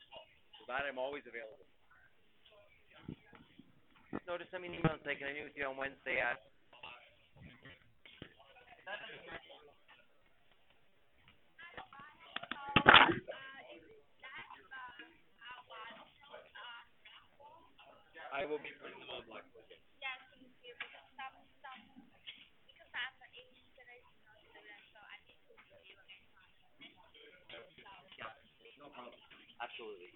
[0.59, 1.65] for that I'm always available.
[4.27, 6.21] No, just send me an email and say, can I meet with you on Wednesday
[6.21, 6.39] at?
[18.33, 19.45] I will be putting them on black.
[28.19, 28.31] Yeah.
[29.61, 30.11] Absolutely.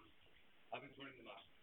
[0.74, 1.57] I'll be putting them up.